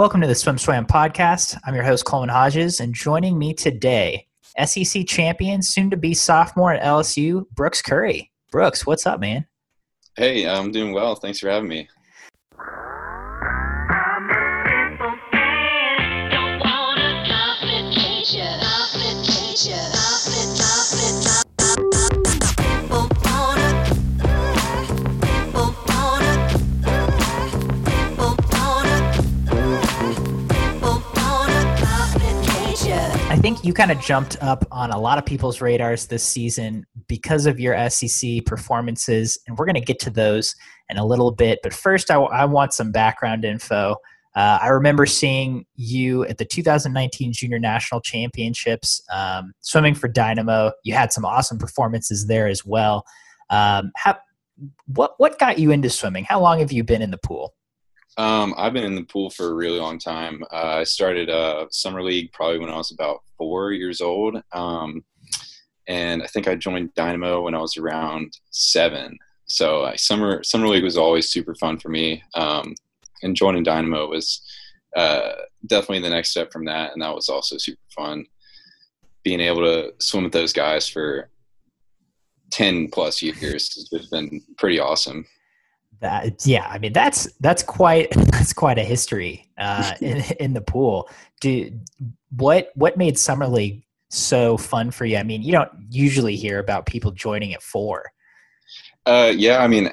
Welcome 0.00 0.22
to 0.22 0.26
the 0.26 0.32
SwimSwam 0.32 0.86
podcast. 0.86 1.60
I'm 1.62 1.74
your 1.74 1.84
host, 1.84 2.06
Coleman 2.06 2.30
Hodges, 2.30 2.80
and 2.80 2.94
joining 2.94 3.38
me 3.38 3.52
today, 3.52 4.26
SEC 4.64 5.06
champion, 5.06 5.60
soon 5.60 5.90
to 5.90 5.96
be 5.98 6.14
sophomore 6.14 6.72
at 6.72 6.82
LSU, 6.82 7.46
Brooks 7.50 7.82
Curry. 7.82 8.32
Brooks, 8.50 8.86
what's 8.86 9.06
up, 9.06 9.20
man? 9.20 9.46
Hey, 10.16 10.48
I'm 10.48 10.72
doing 10.72 10.94
well. 10.94 11.16
Thanks 11.16 11.38
for 11.38 11.50
having 11.50 11.68
me. 11.68 11.86
Think 33.54 33.64
you 33.64 33.74
kind 33.74 33.90
of 33.90 34.00
jumped 34.00 34.40
up 34.40 34.64
on 34.70 34.92
a 34.92 34.98
lot 35.00 35.18
of 35.18 35.26
people's 35.26 35.60
radars 35.60 36.06
this 36.06 36.22
season 36.22 36.86
because 37.08 37.46
of 37.46 37.58
your 37.58 37.90
SEC 37.90 38.44
performances, 38.46 39.36
and 39.46 39.58
we're 39.58 39.64
going 39.64 39.74
to 39.74 39.80
get 39.80 39.98
to 39.98 40.10
those 40.10 40.54
in 40.88 40.98
a 40.98 41.04
little 41.04 41.32
bit. 41.32 41.58
But 41.60 41.74
first, 41.74 42.12
I, 42.12 42.14
I 42.14 42.44
want 42.44 42.72
some 42.72 42.92
background 42.92 43.44
info. 43.44 43.96
Uh, 44.36 44.60
I 44.62 44.68
remember 44.68 45.04
seeing 45.04 45.66
you 45.74 46.24
at 46.26 46.38
the 46.38 46.44
2019 46.44 47.32
Junior 47.32 47.58
National 47.58 48.00
Championships 48.00 49.02
um, 49.12 49.52
swimming 49.62 49.96
for 49.96 50.06
Dynamo. 50.06 50.70
You 50.84 50.94
had 50.94 51.12
some 51.12 51.24
awesome 51.24 51.58
performances 51.58 52.28
there 52.28 52.46
as 52.46 52.64
well. 52.64 53.04
Um, 53.48 53.90
how, 53.96 54.16
what 54.86 55.14
what 55.18 55.40
got 55.40 55.58
you 55.58 55.72
into 55.72 55.90
swimming? 55.90 56.22
How 56.22 56.40
long 56.40 56.60
have 56.60 56.70
you 56.70 56.84
been 56.84 57.02
in 57.02 57.10
the 57.10 57.18
pool? 57.18 57.52
Um, 58.16 58.54
I've 58.56 58.72
been 58.72 58.84
in 58.84 58.96
the 58.96 59.04
pool 59.04 59.30
for 59.30 59.50
a 59.50 59.54
really 59.54 59.78
long 59.78 59.98
time. 59.98 60.42
Uh, 60.52 60.78
I 60.78 60.84
started 60.84 61.30
uh, 61.30 61.66
summer 61.70 62.02
league 62.02 62.32
probably 62.32 62.58
when 62.58 62.70
I 62.70 62.76
was 62.76 62.90
about 62.90 63.22
four 63.38 63.72
years 63.72 64.00
old, 64.00 64.42
um, 64.52 65.04
and 65.86 66.22
I 66.22 66.26
think 66.26 66.48
I 66.48 66.54
joined 66.56 66.94
Dynamo 66.94 67.42
when 67.42 67.54
I 67.54 67.60
was 67.60 67.76
around 67.76 68.32
seven. 68.50 69.16
So 69.46 69.82
uh, 69.82 69.96
summer 69.96 70.42
summer 70.42 70.68
league 70.68 70.84
was 70.84 70.98
always 70.98 71.28
super 71.28 71.54
fun 71.54 71.78
for 71.78 71.88
me, 71.88 72.22
um, 72.34 72.74
and 73.22 73.36
joining 73.36 73.62
Dynamo 73.62 74.08
was 74.08 74.42
uh, 74.96 75.32
definitely 75.66 76.00
the 76.00 76.14
next 76.14 76.30
step 76.30 76.52
from 76.52 76.64
that, 76.66 76.92
and 76.92 77.02
that 77.02 77.14
was 77.14 77.28
also 77.28 77.58
super 77.58 77.80
fun. 77.94 78.26
Being 79.22 79.40
able 79.40 79.62
to 79.62 79.92
swim 79.98 80.24
with 80.24 80.32
those 80.32 80.52
guys 80.52 80.88
for 80.88 81.30
ten 82.50 82.88
plus 82.88 83.22
years 83.22 83.72
has 83.92 84.08
been 84.08 84.42
pretty 84.56 84.80
awesome 84.80 85.24
that 86.00 86.46
yeah 86.46 86.66
i 86.70 86.78
mean 86.78 86.92
that's 86.92 87.30
that's 87.40 87.62
quite 87.62 88.10
that's 88.32 88.52
quite 88.52 88.78
a 88.78 88.82
history 88.82 89.50
uh, 89.60 89.92
in, 90.00 90.24
in 90.40 90.54
the 90.54 90.60
pool. 90.60 91.08
Do 91.40 91.70
what 92.36 92.70
what 92.74 92.96
made 92.96 93.18
summer 93.18 93.46
league 93.46 93.84
so 94.08 94.56
fun 94.56 94.90
for 94.90 95.04
you? 95.04 95.18
I 95.18 95.22
mean 95.22 95.42
you 95.42 95.52
don't 95.52 95.70
usually 95.90 96.36
hear 96.36 96.58
about 96.58 96.86
people 96.86 97.10
joining 97.12 97.54
at 97.54 97.62
four. 97.62 98.10
Uh, 99.06 99.32
yeah 99.34 99.62
i 99.62 99.66
mean 99.66 99.90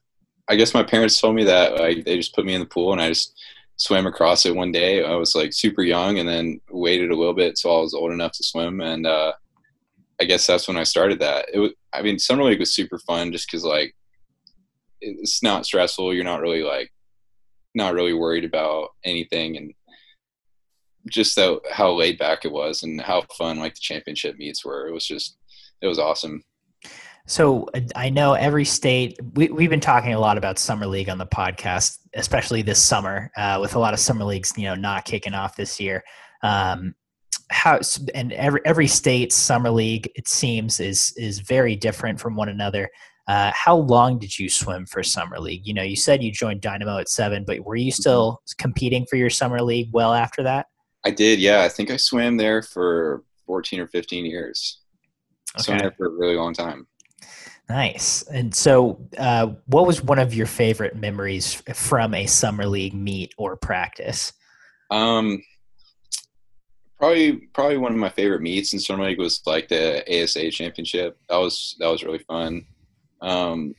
i 0.48 0.56
guess 0.56 0.74
my 0.74 0.82
parents 0.82 1.20
told 1.20 1.34
me 1.34 1.44
that 1.44 1.78
like 1.78 2.04
they 2.04 2.16
just 2.16 2.34
put 2.34 2.44
me 2.44 2.54
in 2.54 2.60
the 2.60 2.66
pool 2.66 2.92
and 2.92 3.00
i 3.00 3.08
just 3.08 3.38
swam 3.76 4.06
across 4.06 4.46
it 4.46 4.54
one 4.54 4.70
day. 4.70 5.02
I 5.02 5.14
was 5.14 5.34
like 5.34 5.52
super 5.52 5.82
young 5.82 6.18
and 6.18 6.28
then 6.28 6.60
waited 6.70 7.10
a 7.10 7.16
little 7.16 7.34
bit 7.34 7.58
so 7.58 7.76
i 7.76 7.80
was 7.80 7.94
old 7.94 8.12
enough 8.12 8.32
to 8.32 8.44
swim 8.44 8.80
and 8.80 9.06
uh, 9.06 9.32
i 10.20 10.24
guess 10.24 10.46
that's 10.46 10.68
when 10.68 10.76
i 10.76 10.84
started 10.84 11.18
that. 11.20 11.46
It 11.52 11.58
was 11.58 11.72
i 11.92 12.02
mean 12.02 12.18
summer 12.18 12.44
league 12.44 12.60
was 12.60 12.74
super 12.74 12.98
fun 12.98 13.32
just 13.32 13.48
because 13.48 13.64
like 13.64 13.94
it's 15.02 15.42
not 15.42 15.66
stressful. 15.66 16.14
You're 16.14 16.24
not 16.24 16.40
really 16.40 16.62
like 16.62 16.90
not 17.74 17.94
really 17.94 18.14
worried 18.14 18.44
about 18.44 18.90
anything 19.04 19.56
and 19.56 19.72
just 21.10 21.38
how 21.70 21.92
laid 21.92 22.18
back 22.18 22.44
it 22.44 22.52
was 22.52 22.82
and 22.82 23.00
how 23.00 23.22
fun 23.36 23.58
like 23.58 23.74
the 23.74 23.80
championship 23.80 24.36
meets 24.36 24.64
were. 24.64 24.86
It 24.88 24.92
was 24.92 25.06
just 25.06 25.36
it 25.80 25.86
was 25.86 25.98
awesome. 25.98 26.42
So 27.26 27.68
I 27.94 28.10
know 28.10 28.34
every 28.34 28.64
state. 28.64 29.16
We, 29.34 29.48
we've 29.48 29.70
been 29.70 29.80
talking 29.80 30.12
a 30.12 30.18
lot 30.18 30.38
about 30.38 30.58
summer 30.58 30.86
league 30.86 31.08
on 31.08 31.18
the 31.18 31.26
podcast, 31.26 31.98
especially 32.14 32.62
this 32.62 32.82
summer, 32.82 33.30
uh, 33.36 33.58
with 33.60 33.76
a 33.76 33.78
lot 33.78 33.94
of 33.94 34.00
summer 34.00 34.24
leagues, 34.24 34.52
you 34.56 34.64
know, 34.64 34.74
not 34.74 35.04
kicking 35.04 35.34
off 35.34 35.56
this 35.56 35.80
year. 35.80 36.02
Um, 36.42 36.94
how 37.50 37.80
and 38.14 38.32
every 38.32 38.60
every 38.64 38.86
state's 38.86 39.36
summer 39.36 39.70
league, 39.70 40.10
it 40.16 40.26
seems, 40.26 40.80
is 40.80 41.12
is 41.16 41.40
very 41.40 41.76
different 41.76 42.18
from 42.18 42.34
one 42.34 42.48
another. 42.48 42.90
Uh, 43.28 43.52
how 43.54 43.76
long 43.76 44.18
did 44.18 44.38
you 44.38 44.48
swim 44.48 44.84
for 44.86 45.02
summer 45.02 45.38
league? 45.38 45.66
You 45.66 45.74
know, 45.74 45.82
you 45.82 45.96
said 45.96 46.22
you 46.22 46.32
joined 46.32 46.60
Dynamo 46.60 46.98
at 46.98 47.08
seven, 47.08 47.44
but 47.44 47.60
were 47.60 47.76
you 47.76 47.92
mm-hmm. 47.92 48.00
still 48.00 48.42
competing 48.58 49.06
for 49.08 49.16
your 49.16 49.30
summer 49.30 49.62
league 49.62 49.90
well 49.92 50.12
after 50.12 50.42
that? 50.42 50.66
I 51.04 51.10
did. 51.10 51.38
Yeah, 51.38 51.62
I 51.62 51.68
think 51.68 51.90
I 51.90 51.96
swam 51.96 52.36
there 52.36 52.62
for 52.62 53.22
fourteen 53.46 53.80
or 53.80 53.86
fifteen 53.86 54.24
years. 54.24 54.80
Okay. 55.56 55.64
Swam 55.64 55.78
there 55.78 55.94
for 55.96 56.06
a 56.06 56.10
really 56.10 56.36
long 56.36 56.54
time. 56.54 56.86
Nice. 57.68 58.22
And 58.24 58.54
so, 58.54 59.00
uh, 59.16 59.48
what 59.66 59.86
was 59.86 60.02
one 60.02 60.18
of 60.18 60.34
your 60.34 60.46
favorite 60.46 60.96
memories 60.96 61.62
from 61.74 62.14
a 62.14 62.26
summer 62.26 62.66
league 62.66 62.94
meet 62.94 63.34
or 63.38 63.56
practice? 63.56 64.32
Um, 64.90 65.42
probably 66.98 67.32
probably 67.52 67.78
one 67.78 67.92
of 67.92 67.98
my 67.98 68.10
favorite 68.10 68.42
meets 68.42 68.72
in 68.72 68.78
summer 68.78 69.04
league 69.04 69.18
was 69.18 69.40
like 69.46 69.68
the 69.68 70.04
ASA 70.22 70.50
championship. 70.50 71.18
That 71.28 71.38
was 71.38 71.74
that 71.78 71.88
was 71.88 72.04
really 72.04 72.18
fun. 72.18 72.66
Um, 73.22 73.74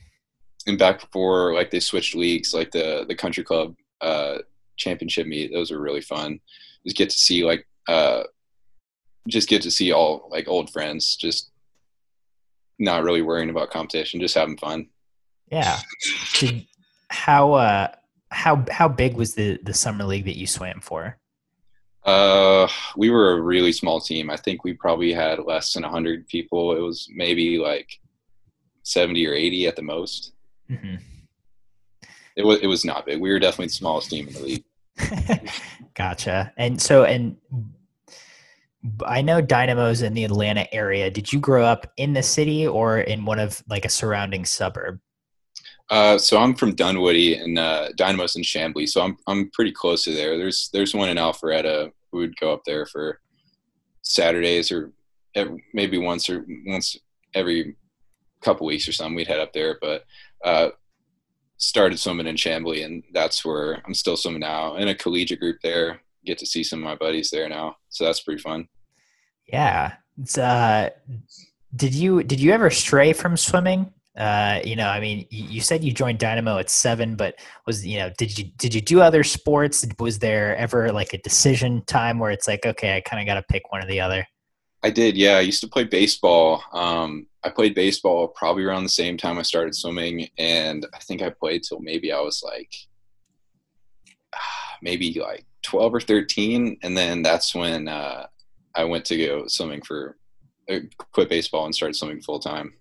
and 0.66 0.78
back 0.78 1.00
before 1.00 1.54
like 1.54 1.70
they 1.70 1.80
switched 1.80 2.14
leagues, 2.14 2.54
like 2.54 2.70
the 2.70 3.04
the 3.06 3.14
country 3.14 3.44
club 3.44 3.76
uh, 4.00 4.38
championship 4.76 5.26
meet, 5.26 5.52
those 5.52 5.70
were 5.70 5.80
really 5.80 6.00
fun. 6.00 6.40
Just 6.84 6.96
get 6.96 7.10
to 7.10 7.16
see 7.16 7.44
like 7.44 7.66
uh, 7.88 8.24
just 9.28 9.48
get 9.48 9.62
to 9.62 9.70
see 9.70 9.92
all 9.92 10.28
like 10.30 10.48
old 10.48 10.70
friends, 10.70 11.16
just 11.16 11.50
not 12.78 13.04
really 13.04 13.22
worrying 13.22 13.50
about 13.50 13.70
competition, 13.70 14.20
just 14.20 14.34
having 14.34 14.56
fun. 14.56 14.88
Yeah. 15.50 15.78
Did, 16.38 16.66
how 17.10 17.52
uh 17.52 17.88
how 18.30 18.64
how 18.70 18.88
big 18.88 19.14
was 19.14 19.34
the 19.34 19.58
the 19.62 19.74
summer 19.74 20.04
league 20.04 20.24
that 20.24 20.38
you 20.38 20.46
swam 20.46 20.80
for? 20.80 21.18
Uh, 22.04 22.68
we 22.96 23.08
were 23.08 23.32
a 23.32 23.40
really 23.40 23.72
small 23.72 23.98
team. 24.00 24.28
I 24.28 24.36
think 24.36 24.62
we 24.62 24.74
probably 24.74 25.12
had 25.12 25.38
less 25.38 25.72
than 25.72 25.82
hundred 25.82 26.26
people. 26.28 26.76
It 26.76 26.80
was 26.80 27.08
maybe 27.14 27.58
like 27.58 27.88
70 28.84 29.26
or 29.26 29.34
80 29.34 29.66
at 29.66 29.76
the 29.76 29.82
most. 29.82 30.32
Mm-hmm. 30.70 30.96
It 32.36 32.44
was 32.44 32.60
it 32.60 32.66
was 32.66 32.84
not 32.84 33.06
big. 33.06 33.20
We 33.20 33.30
were 33.30 33.38
definitely 33.38 33.66
the 33.66 33.74
smallest 33.74 34.10
team 34.10 34.28
in 34.28 34.34
the 34.34 34.40
league. 34.40 34.64
gotcha. 35.94 36.52
And 36.56 36.80
so 36.80 37.04
and 37.04 37.36
I 39.06 39.22
know 39.22 39.40
Dynamo's 39.40 40.02
in 40.02 40.14
the 40.14 40.24
Atlanta 40.24 40.72
area. 40.74 41.10
Did 41.10 41.32
you 41.32 41.38
grow 41.38 41.64
up 41.64 41.92
in 41.96 42.12
the 42.12 42.22
city 42.22 42.66
or 42.66 43.00
in 43.00 43.24
one 43.24 43.38
of 43.38 43.62
like 43.68 43.84
a 43.84 43.88
surrounding 43.88 44.44
suburb? 44.44 45.00
Uh, 45.90 46.18
so 46.18 46.38
I'm 46.38 46.54
from 46.54 46.74
Dunwoody 46.74 47.36
and 47.36 47.58
uh, 47.58 47.90
Dynamo's 47.96 48.36
in 48.36 48.42
Chamblee, 48.42 48.88
so 48.88 49.02
I'm 49.02 49.16
I'm 49.26 49.50
pretty 49.50 49.72
close 49.72 50.04
to 50.04 50.12
there. 50.12 50.36
There's 50.36 50.70
there's 50.72 50.94
one 50.94 51.08
in 51.08 51.18
Alpharetta. 51.18 51.90
We 52.12 52.20
would 52.20 52.36
go 52.38 52.52
up 52.52 52.62
there 52.64 52.86
for 52.86 53.20
Saturdays 54.02 54.72
or 54.72 54.92
every, 55.34 55.62
maybe 55.72 55.98
once 55.98 56.28
or 56.28 56.46
once 56.66 56.96
every 57.34 57.76
couple 58.44 58.66
weeks 58.66 58.88
or 58.88 58.92
something, 58.92 59.14
we'd 59.14 59.26
head 59.26 59.40
up 59.40 59.52
there. 59.52 59.78
But 59.80 60.04
uh, 60.44 60.70
started 61.56 61.98
swimming 61.98 62.26
in 62.26 62.36
Chamblee, 62.36 62.84
and 62.84 63.02
that's 63.12 63.44
where 63.44 63.82
I'm 63.86 63.94
still 63.94 64.16
swimming 64.16 64.40
now 64.40 64.76
in 64.76 64.88
a 64.88 64.94
collegiate 64.94 65.40
group 65.40 65.58
there. 65.62 66.00
Get 66.24 66.38
to 66.38 66.46
see 66.46 66.64
some 66.64 66.80
of 66.80 66.84
my 66.84 66.94
buddies 66.94 67.30
there 67.30 67.48
now, 67.48 67.76
so 67.88 68.04
that's 68.04 68.20
pretty 68.20 68.40
fun. 68.40 68.68
Yeah. 69.46 69.94
Uh, 70.38 70.90
did 71.76 71.94
you 71.94 72.22
did 72.22 72.40
you 72.40 72.52
ever 72.52 72.70
stray 72.70 73.12
from 73.12 73.36
swimming? 73.36 73.92
Uh, 74.16 74.60
you 74.64 74.76
know, 74.76 74.88
I 74.88 75.00
mean, 75.00 75.26
you 75.28 75.60
said 75.60 75.82
you 75.82 75.92
joined 75.92 76.20
Dynamo 76.20 76.58
at 76.58 76.70
seven, 76.70 77.16
but 77.16 77.34
was 77.66 77.84
you 77.84 77.98
know, 77.98 78.10
did 78.16 78.38
you 78.38 78.44
did 78.58 78.72
you 78.74 78.80
do 78.80 79.00
other 79.00 79.24
sports? 79.24 79.84
Was 79.98 80.20
there 80.20 80.56
ever 80.56 80.92
like 80.92 81.12
a 81.14 81.18
decision 81.18 81.82
time 81.86 82.18
where 82.18 82.30
it's 82.30 82.46
like, 82.46 82.64
okay, 82.64 82.96
I 82.96 83.00
kind 83.00 83.20
of 83.20 83.26
got 83.26 83.34
to 83.34 83.42
pick 83.42 83.72
one 83.72 83.82
or 83.82 83.86
the 83.86 84.00
other? 84.00 84.26
I 84.84 84.90
did, 84.90 85.16
yeah. 85.16 85.36
I 85.36 85.40
used 85.40 85.62
to 85.62 85.68
play 85.68 85.84
baseball. 85.84 86.62
Um, 86.72 87.26
I 87.44 87.50
played 87.50 87.74
baseball 87.74 88.28
probably 88.28 88.64
around 88.64 88.84
the 88.84 88.88
same 88.88 89.16
time 89.16 89.38
I 89.38 89.42
started 89.42 89.74
swimming, 89.74 90.28
and 90.38 90.86
I 90.94 90.98
think 90.98 91.22
I 91.22 91.30
played 91.30 91.62
till 91.62 91.80
maybe 91.80 92.10
I 92.12 92.20
was 92.20 92.42
like 92.42 92.72
maybe 94.82 95.12
like 95.20 95.44
12 95.62 95.94
or 95.94 96.00
13, 96.00 96.78
and 96.82 96.96
then 96.96 97.22
that's 97.22 97.54
when 97.54 97.88
uh, 97.88 98.26
I 98.74 98.84
went 98.84 99.04
to 99.06 99.16
go 99.16 99.46
swimming 99.46 99.82
for 99.82 100.16
uh, 100.70 100.78
quit 101.12 101.28
baseball 101.28 101.66
and 101.66 101.74
started 101.74 101.94
swimming 101.94 102.22
full 102.22 102.40
time. 102.40 102.74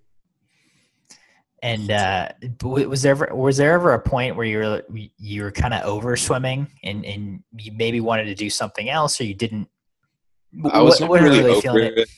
And 1.61 1.91
uh, 1.91 2.29
was 2.61 3.03
there 3.03 3.11
ever 3.11 3.33
was 3.33 3.55
there 3.55 3.73
ever 3.73 3.93
a 3.93 3.99
point 3.99 4.35
where 4.35 4.45
you 4.45 4.57
were 4.57 4.83
you 5.17 5.43
were 5.43 5.51
kind 5.51 5.73
of 5.73 5.83
over 5.85 6.17
swimming 6.17 6.67
and 6.83 7.05
and 7.05 7.41
you 7.57 7.71
maybe 7.71 8.01
wanted 8.01 8.25
to 8.25 8.35
do 8.35 8.49
something 8.49 8.89
else, 8.89 9.21
or 9.21 9.23
you 9.23 9.33
didn't 9.33 9.69
I 10.71 10.81
was 10.81 10.99
what, 10.99 11.21
never 11.21 11.23
really, 11.23 11.43
really 11.43 11.67
over 11.67 11.79
it. 11.79 11.97
it. 11.99 12.09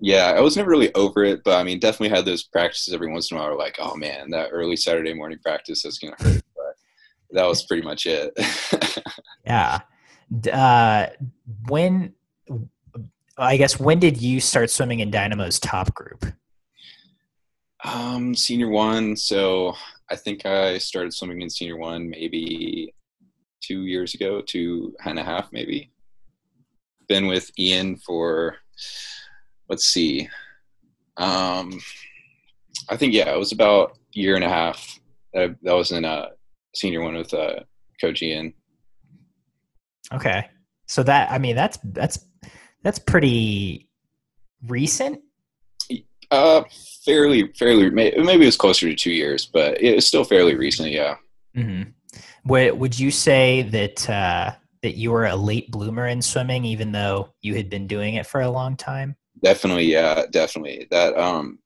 Yeah, 0.00 0.32
I 0.36 0.40
was 0.40 0.56
never 0.56 0.70
really 0.70 0.94
over 0.94 1.24
it, 1.24 1.42
but 1.44 1.58
I 1.58 1.62
mean, 1.62 1.78
definitely 1.78 2.16
had 2.16 2.24
those 2.24 2.42
practices 2.42 2.94
every 2.94 3.12
once 3.12 3.30
in 3.30 3.36
a 3.36 3.40
while. 3.40 3.56
Like, 3.58 3.76
oh 3.78 3.96
man, 3.96 4.30
that 4.30 4.48
early 4.50 4.76
Saturday 4.76 5.12
morning 5.12 5.38
practice 5.42 5.84
is 5.84 5.98
gonna 5.98 6.16
hurt. 6.18 6.42
But 6.56 6.74
that 7.32 7.46
was 7.46 7.64
pretty 7.66 7.82
much 7.82 8.06
it. 8.06 8.32
yeah. 9.44 9.80
Uh, 10.50 11.08
when 11.68 12.14
I 13.36 13.56
guess 13.56 13.78
when 13.78 13.98
did 13.98 14.20
you 14.20 14.40
start 14.40 14.70
swimming 14.70 15.00
in 15.00 15.10
Dynamo's 15.10 15.58
top 15.58 15.94
group? 15.94 16.24
Um, 17.84 18.34
senior 18.34 18.68
one. 18.68 19.16
So 19.16 19.74
I 20.10 20.16
think 20.16 20.46
I 20.46 20.78
started 20.78 21.14
swimming 21.14 21.42
in 21.42 21.50
senior 21.50 21.76
one 21.76 22.08
maybe 22.08 22.94
two 23.62 23.82
years 23.84 24.14
ago, 24.14 24.42
two 24.42 24.94
and 25.04 25.18
a 25.18 25.24
half 25.24 25.52
maybe. 25.52 25.90
Been 27.08 27.26
with 27.26 27.50
Ian 27.58 27.96
for 27.96 28.56
let's 29.70 29.86
see. 29.86 30.28
Um, 31.16 31.80
I 32.90 32.96
think 32.96 33.14
yeah, 33.14 33.32
it 33.32 33.38
was 33.38 33.52
about 33.52 33.92
a 33.92 34.18
year 34.18 34.34
and 34.34 34.44
a 34.44 34.48
half. 34.48 35.00
That, 35.32 35.56
that 35.62 35.74
was 35.74 35.92
in 35.92 36.04
a 36.04 36.30
senior 36.74 37.00
one 37.00 37.14
with 37.14 37.32
uh, 37.32 37.60
Coach 38.00 38.20
Ian. 38.20 38.52
Okay, 40.12 40.48
so 40.86 41.04
that 41.04 41.30
I 41.30 41.38
mean 41.38 41.54
that's 41.54 41.78
that's 41.84 42.18
that's 42.82 42.98
pretty 42.98 43.88
recent. 44.66 45.20
Uh, 46.32 46.62
fairly, 47.04 47.52
fairly. 47.58 47.90
Maybe 47.90 48.16
it 48.16 48.46
was 48.46 48.56
closer 48.56 48.88
to 48.88 48.94
two 48.94 49.12
years, 49.12 49.46
but 49.46 49.80
it's 49.82 50.06
still 50.06 50.24
fairly 50.24 50.56
recent. 50.56 50.90
Yeah. 50.90 51.16
Mm-hmm. 51.56 51.90
Would 52.46 52.78
Would 52.78 52.98
you 52.98 53.12
say 53.12 53.62
that 53.62 54.10
uh, 54.10 54.52
that 54.82 54.96
you 54.96 55.12
were 55.12 55.26
a 55.26 55.36
late 55.36 55.70
bloomer 55.70 56.08
in 56.08 56.22
swimming, 56.22 56.64
even 56.64 56.90
though 56.90 57.34
you 57.40 57.54
had 57.54 57.70
been 57.70 57.86
doing 57.86 58.14
it 58.14 58.26
for 58.26 58.40
a 58.40 58.50
long 58.50 58.76
time? 58.76 59.16
Definitely, 59.42 59.84
yeah, 59.84 60.26
definitely. 60.30 60.86
That 60.90 61.16
um, 61.16 61.58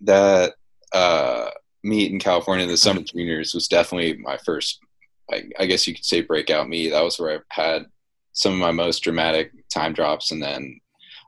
that 0.00 0.54
uh, 0.92 1.50
meet 1.82 2.12
in 2.12 2.18
California, 2.18 2.66
the 2.66 2.76
Summer 2.76 3.02
Juniors, 3.02 3.54
was 3.54 3.68
definitely 3.68 4.16
my 4.18 4.36
first. 4.38 4.80
Like, 5.30 5.52
I 5.58 5.66
guess 5.66 5.86
you 5.86 5.94
could 5.94 6.04
say 6.04 6.20
breakout 6.20 6.68
meet. 6.68 6.90
That 6.90 7.04
was 7.04 7.18
where 7.18 7.38
I 7.38 7.62
had 7.62 7.86
some 8.32 8.52
of 8.52 8.58
my 8.58 8.72
most 8.72 9.00
dramatic 9.00 9.52
time 9.68 9.92
drops, 9.92 10.32
and 10.32 10.42
then 10.42 10.80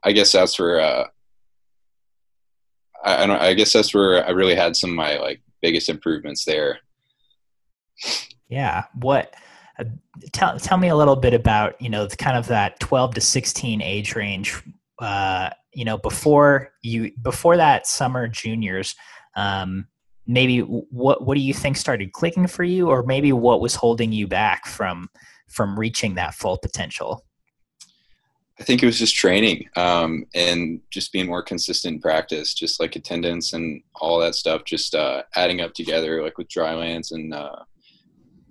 I 0.03 0.13
guess 0.13 0.33
that's 0.33 0.59
where 0.59 0.81
uh, 0.81 1.07
I, 3.05 3.23
I 3.23 3.27
don't. 3.27 3.41
I 3.41 3.55
guess 3.55 3.73
that's 3.73 3.95
where 3.95 4.27
I 4.27 4.31
really 4.31 4.57
had 4.57 4.77
some 4.77 4.91
of 4.91 4.97
my 4.97 5.19
like 5.19 5.41
biggest 5.63 5.89
improvements 5.89 6.45
there. 6.45 6.81
Yeah. 8.49 8.85
What? 8.95 9.35
Uh, 9.79 9.85
tell 10.33 10.59
tell 10.59 10.79
me 10.79 10.89
a 10.89 10.97
little 10.97 11.17
bit 11.17 11.35
about 11.35 11.81
you 11.81 11.89
know 11.89 12.07
kind 12.07 12.37
of 12.37 12.47
that 12.49 12.79
12 12.81 13.15
to 13.15 13.21
16 13.21 13.83
age 13.83 14.15
range 14.15 14.63
uh, 14.99 15.51
you 15.73 15.85
know 15.85 15.99
before 15.99 16.71
you 16.83 17.11
before 17.23 17.57
that 17.57 17.87
summer 17.87 18.29
juniors 18.29 18.95
um, 19.37 19.87
maybe 20.27 20.61
what 20.61 21.25
what 21.25 21.35
do 21.35 21.41
you 21.41 21.55
think 21.55 21.77
started 21.77 22.13
clicking 22.13 22.47
for 22.47 22.65
you 22.65 22.89
or 22.89 23.03
maybe 23.03 23.33
what 23.33 23.61
was 23.61 23.75
holding 23.75 24.13
you 24.13 24.27
back 24.27 24.67
from 24.67 25.09
from 25.49 25.79
reaching 25.79 26.15
that 26.15 26.35
full 26.35 26.59
potential 26.59 27.25
I 28.59 28.63
think 28.63 28.83
it 28.83 28.87
was 28.87 28.99
just 28.99 29.17
training 29.17 29.69
um, 29.75 30.27
and 30.35 30.81
just 30.91 31.13
being 31.13 31.27
more 31.27 31.43
consistent 31.43 31.97
in 31.97 32.01
practice, 32.01 32.55
just 32.55 32.79
like 32.79 32.95
attendance 32.95 33.53
and 33.53 33.83
all 33.97 34.21
that 34.21 34.37
stuff, 34.37 34.63
just 34.65 34.95
uh, 34.95 35.25
adding 35.35 35.61
up 35.61 35.75
together, 35.75 36.23
like 36.23 36.39
with 36.39 36.49
drylands 36.49 37.11
and 37.11 37.35
uh, 37.35 37.57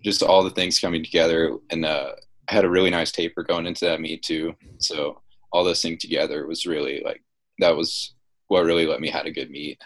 just 0.03 0.21
all 0.21 0.43
the 0.43 0.49
things 0.49 0.79
coming 0.79 1.03
together. 1.03 1.57
And 1.69 1.85
uh, 1.85 2.11
I 2.49 2.53
had 2.53 2.65
a 2.65 2.69
really 2.69 2.89
nice 2.89 3.13
taper 3.13 3.43
going 3.43 3.65
into 3.65 3.85
that 3.85 4.01
meet 4.01 4.23
too. 4.23 4.53
So 4.79 5.21
all 5.53 5.63
those 5.63 5.81
things 5.81 6.01
together 6.01 6.45
was 6.45 6.65
really 6.65 7.01
like 7.05 7.23
that 7.59 7.75
was 7.75 8.15
what 8.47 8.65
really 8.65 8.85
let 8.85 8.99
me 8.99 9.09
had 9.09 9.25
a 9.25 9.31
good 9.31 9.49
meet. 9.49 9.79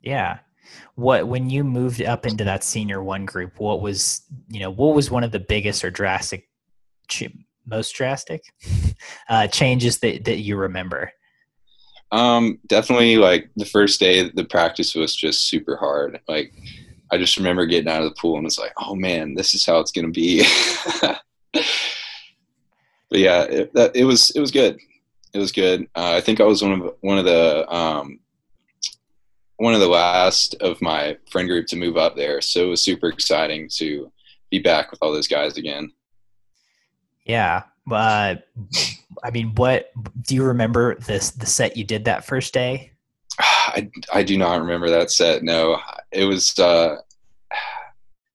Yeah. 0.00 0.40
What 0.96 1.28
when 1.28 1.48
you 1.48 1.64
moved 1.64 2.02
up 2.02 2.26
into 2.26 2.44
that 2.44 2.64
senior 2.64 3.02
one 3.02 3.24
group, 3.24 3.58
what 3.58 3.80
was 3.80 4.22
you 4.48 4.60
know 4.60 4.70
what 4.70 4.94
was 4.94 5.10
one 5.10 5.24
of 5.24 5.32
the 5.32 5.40
biggest 5.40 5.84
or 5.84 5.90
drastic 5.90 6.48
most 7.66 7.92
drastic 7.92 8.42
uh, 9.28 9.46
changes 9.46 9.98
that, 9.98 10.24
that 10.24 10.38
you 10.38 10.56
remember? 10.56 11.12
Um, 12.12 12.58
definitely 12.66 13.16
like 13.16 13.50
the 13.56 13.64
first 13.64 13.98
day, 13.98 14.30
the 14.30 14.44
practice 14.44 14.94
was 14.94 15.14
just 15.14 15.48
super 15.48 15.76
hard. 15.76 16.20
Like 16.28 16.52
I 17.10 17.18
just 17.18 17.36
remember 17.36 17.66
getting 17.66 17.88
out 17.88 18.02
of 18.02 18.08
the 18.08 18.20
pool 18.20 18.36
and 18.36 18.44
was 18.44 18.58
like, 18.58 18.72
oh 18.78 18.94
man, 18.94 19.34
this 19.34 19.54
is 19.54 19.66
how 19.66 19.80
it's 19.80 19.92
going 19.92 20.06
to 20.06 20.12
be. 20.12 20.44
but 23.10 23.18
yeah, 23.18 23.42
it, 23.42 23.74
that, 23.74 23.94
it 23.96 24.04
was, 24.04 24.30
it 24.30 24.40
was 24.40 24.50
good. 24.50 24.78
It 25.32 25.38
was 25.38 25.52
good. 25.52 25.82
Uh, 25.94 26.12
I 26.14 26.20
think 26.20 26.40
I 26.40 26.44
was 26.44 26.62
one 26.62 26.80
of, 26.80 26.94
one 27.00 27.18
of 27.18 27.24
the, 27.24 27.70
um, 27.72 28.20
one 29.56 29.74
of 29.74 29.80
the 29.80 29.88
last 29.88 30.54
of 30.60 30.80
my 30.82 31.16
friend 31.30 31.48
group 31.48 31.66
to 31.68 31.76
move 31.76 31.96
up 31.96 32.16
there. 32.16 32.40
So 32.40 32.64
it 32.64 32.68
was 32.68 32.82
super 32.82 33.08
exciting 33.08 33.68
to 33.76 34.12
be 34.50 34.58
back 34.58 34.90
with 34.90 34.98
all 35.02 35.12
those 35.12 35.28
guys 35.28 35.56
again. 35.56 35.92
Yeah. 37.24 37.64
Uh, 37.90 38.36
I 39.22 39.30
mean, 39.30 39.54
what 39.54 39.90
do 40.22 40.34
you 40.34 40.44
remember 40.44 40.96
this 40.96 41.30
the 41.30 41.46
set 41.46 41.76
you 41.76 41.84
did 41.84 42.04
that 42.04 42.24
first 42.24 42.52
day? 42.52 42.92
I, 43.38 43.90
I 44.12 44.22
do 44.22 44.36
not 44.38 44.60
remember 44.60 44.90
that 44.90 45.10
set. 45.10 45.42
No, 45.42 45.78
it 46.12 46.24
was 46.24 46.56
uh, 46.58 46.96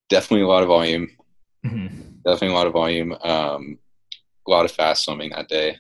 definitely 0.10 0.44
a 0.44 0.48
lot 0.48 0.64
of 0.64 0.70
volume. 0.70 1.10
Mm-hmm. 1.66 1.88
Definitely 2.26 2.50
a 2.50 2.54
lot 2.54 2.68
of 2.68 2.74
volume. 2.74 3.14
Um, 3.22 3.80
a 4.48 4.52
lot 4.52 4.66
of 4.66 4.72
fast 4.72 5.06
swimming 5.06 5.32
that 5.32 5.48
day. 5.48 5.78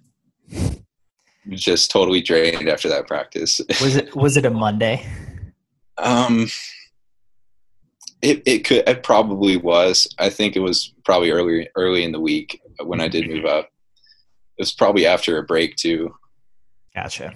Just 1.49 1.89
totally 1.91 2.21
drained 2.21 2.69
after 2.69 2.87
that 2.89 3.07
practice. 3.07 3.59
was 3.81 3.95
it 3.95 4.15
was 4.15 4.37
it 4.37 4.45
a 4.45 4.51
Monday? 4.51 5.05
Um, 5.97 6.47
it 8.21 8.43
it 8.45 8.59
could 8.59 8.87
it 8.87 9.03
probably 9.03 9.57
was. 9.57 10.07
I 10.19 10.29
think 10.29 10.55
it 10.55 10.59
was 10.59 10.93
probably 11.03 11.31
early 11.31 11.67
early 11.75 12.03
in 12.03 12.11
the 12.11 12.19
week 12.19 12.61
when 12.83 13.01
I 13.01 13.07
did 13.07 13.27
move 13.27 13.45
up. 13.45 13.65
It 14.57 14.61
was 14.61 14.71
probably 14.71 15.07
after 15.07 15.37
a 15.37 15.43
break 15.43 15.75
too. 15.75 16.13
Gotcha. 16.93 17.33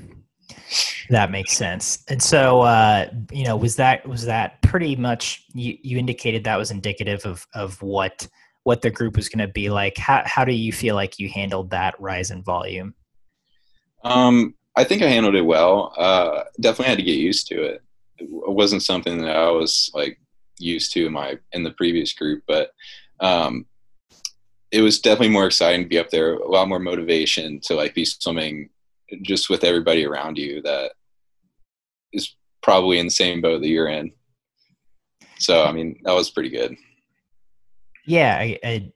That 1.10 1.32
makes 1.32 1.54
sense. 1.54 2.04
And 2.08 2.22
so, 2.22 2.62
uh, 2.62 3.10
you 3.32 3.46
know, 3.46 3.56
was 3.56 3.76
that 3.78 4.08
was 4.08 4.26
that 4.26 4.62
pretty 4.62 4.96
much 4.96 5.46
you, 5.54 5.78
you 5.82 5.98
indicated 5.98 6.44
that 6.44 6.58
was 6.58 6.72
indicative 6.72 7.26
of 7.26 7.48
of 7.54 7.82
what 7.82 8.28
what 8.64 8.82
the 8.82 8.90
group 8.90 9.16
was 9.16 9.30
going 9.30 9.46
to 9.46 9.52
be 9.52 9.70
like. 9.70 9.98
How 9.98 10.24
how 10.26 10.46
do 10.46 10.54
you 10.54 10.72
feel 10.72 10.96
like 10.96 11.20
you 11.20 11.30
handled 11.30 11.70
that 11.72 12.00
rise 12.00 12.32
in 12.32 12.44
volume? 12.44 12.94
Um, 14.06 14.54
I 14.78 14.84
think 14.84 15.02
I 15.02 15.08
handled 15.08 15.36
it 15.36 15.42
well. 15.42 15.94
Uh, 15.98 16.44
definitely 16.62 16.90
had 16.90 17.00
to 17.00 17.04
get 17.04 17.18
used 17.18 17.48
to 17.48 17.64
it. 17.64 17.82
It 18.20 18.30
wasn't 18.30 18.84
something 18.84 19.18
that 19.18 19.36
I 19.36 19.50
was 19.50 19.92
like 19.94 20.20
used 20.60 20.94
to 20.94 21.08
in 21.08 21.14
my 21.14 21.38
in 21.52 21.64
the 21.64 21.72
previous 21.72 22.14
group, 22.14 22.44
but 22.48 22.72
um, 23.20 23.66
it 24.72 24.82
was 24.82 25.00
definitely 25.00 25.30
more 25.30 25.48
exciting 25.48 25.82
to 25.84 25.90
be 25.90 26.00
up 26.00 26.10
there. 26.12 26.36
A 26.36 26.48
lot 26.48 26.70
more 26.70 26.80
motivation 26.80 27.60
to 27.64 27.76
like 27.76 27.94
be 27.96 28.06
swimming 28.06 28.70
just 29.22 29.50
with 29.50 29.64
everybody 29.64 30.06
around 30.06 30.38
you 30.38 30.62
that 30.62 30.92
is 32.14 32.36
probably 32.62 33.00
in 33.00 33.08
the 33.08 33.12
same 33.12 33.42
boat 33.42 33.62
that 33.62 33.68
you're 33.68 33.88
in. 33.88 34.12
So 35.40 35.66
I 35.66 35.72
mean, 35.72 36.00
that 36.04 36.14
was 36.14 36.30
pretty 36.30 36.50
good. 36.50 36.78
Yeah, 38.06 38.38
I, 38.40 38.60
I, 38.64 38.92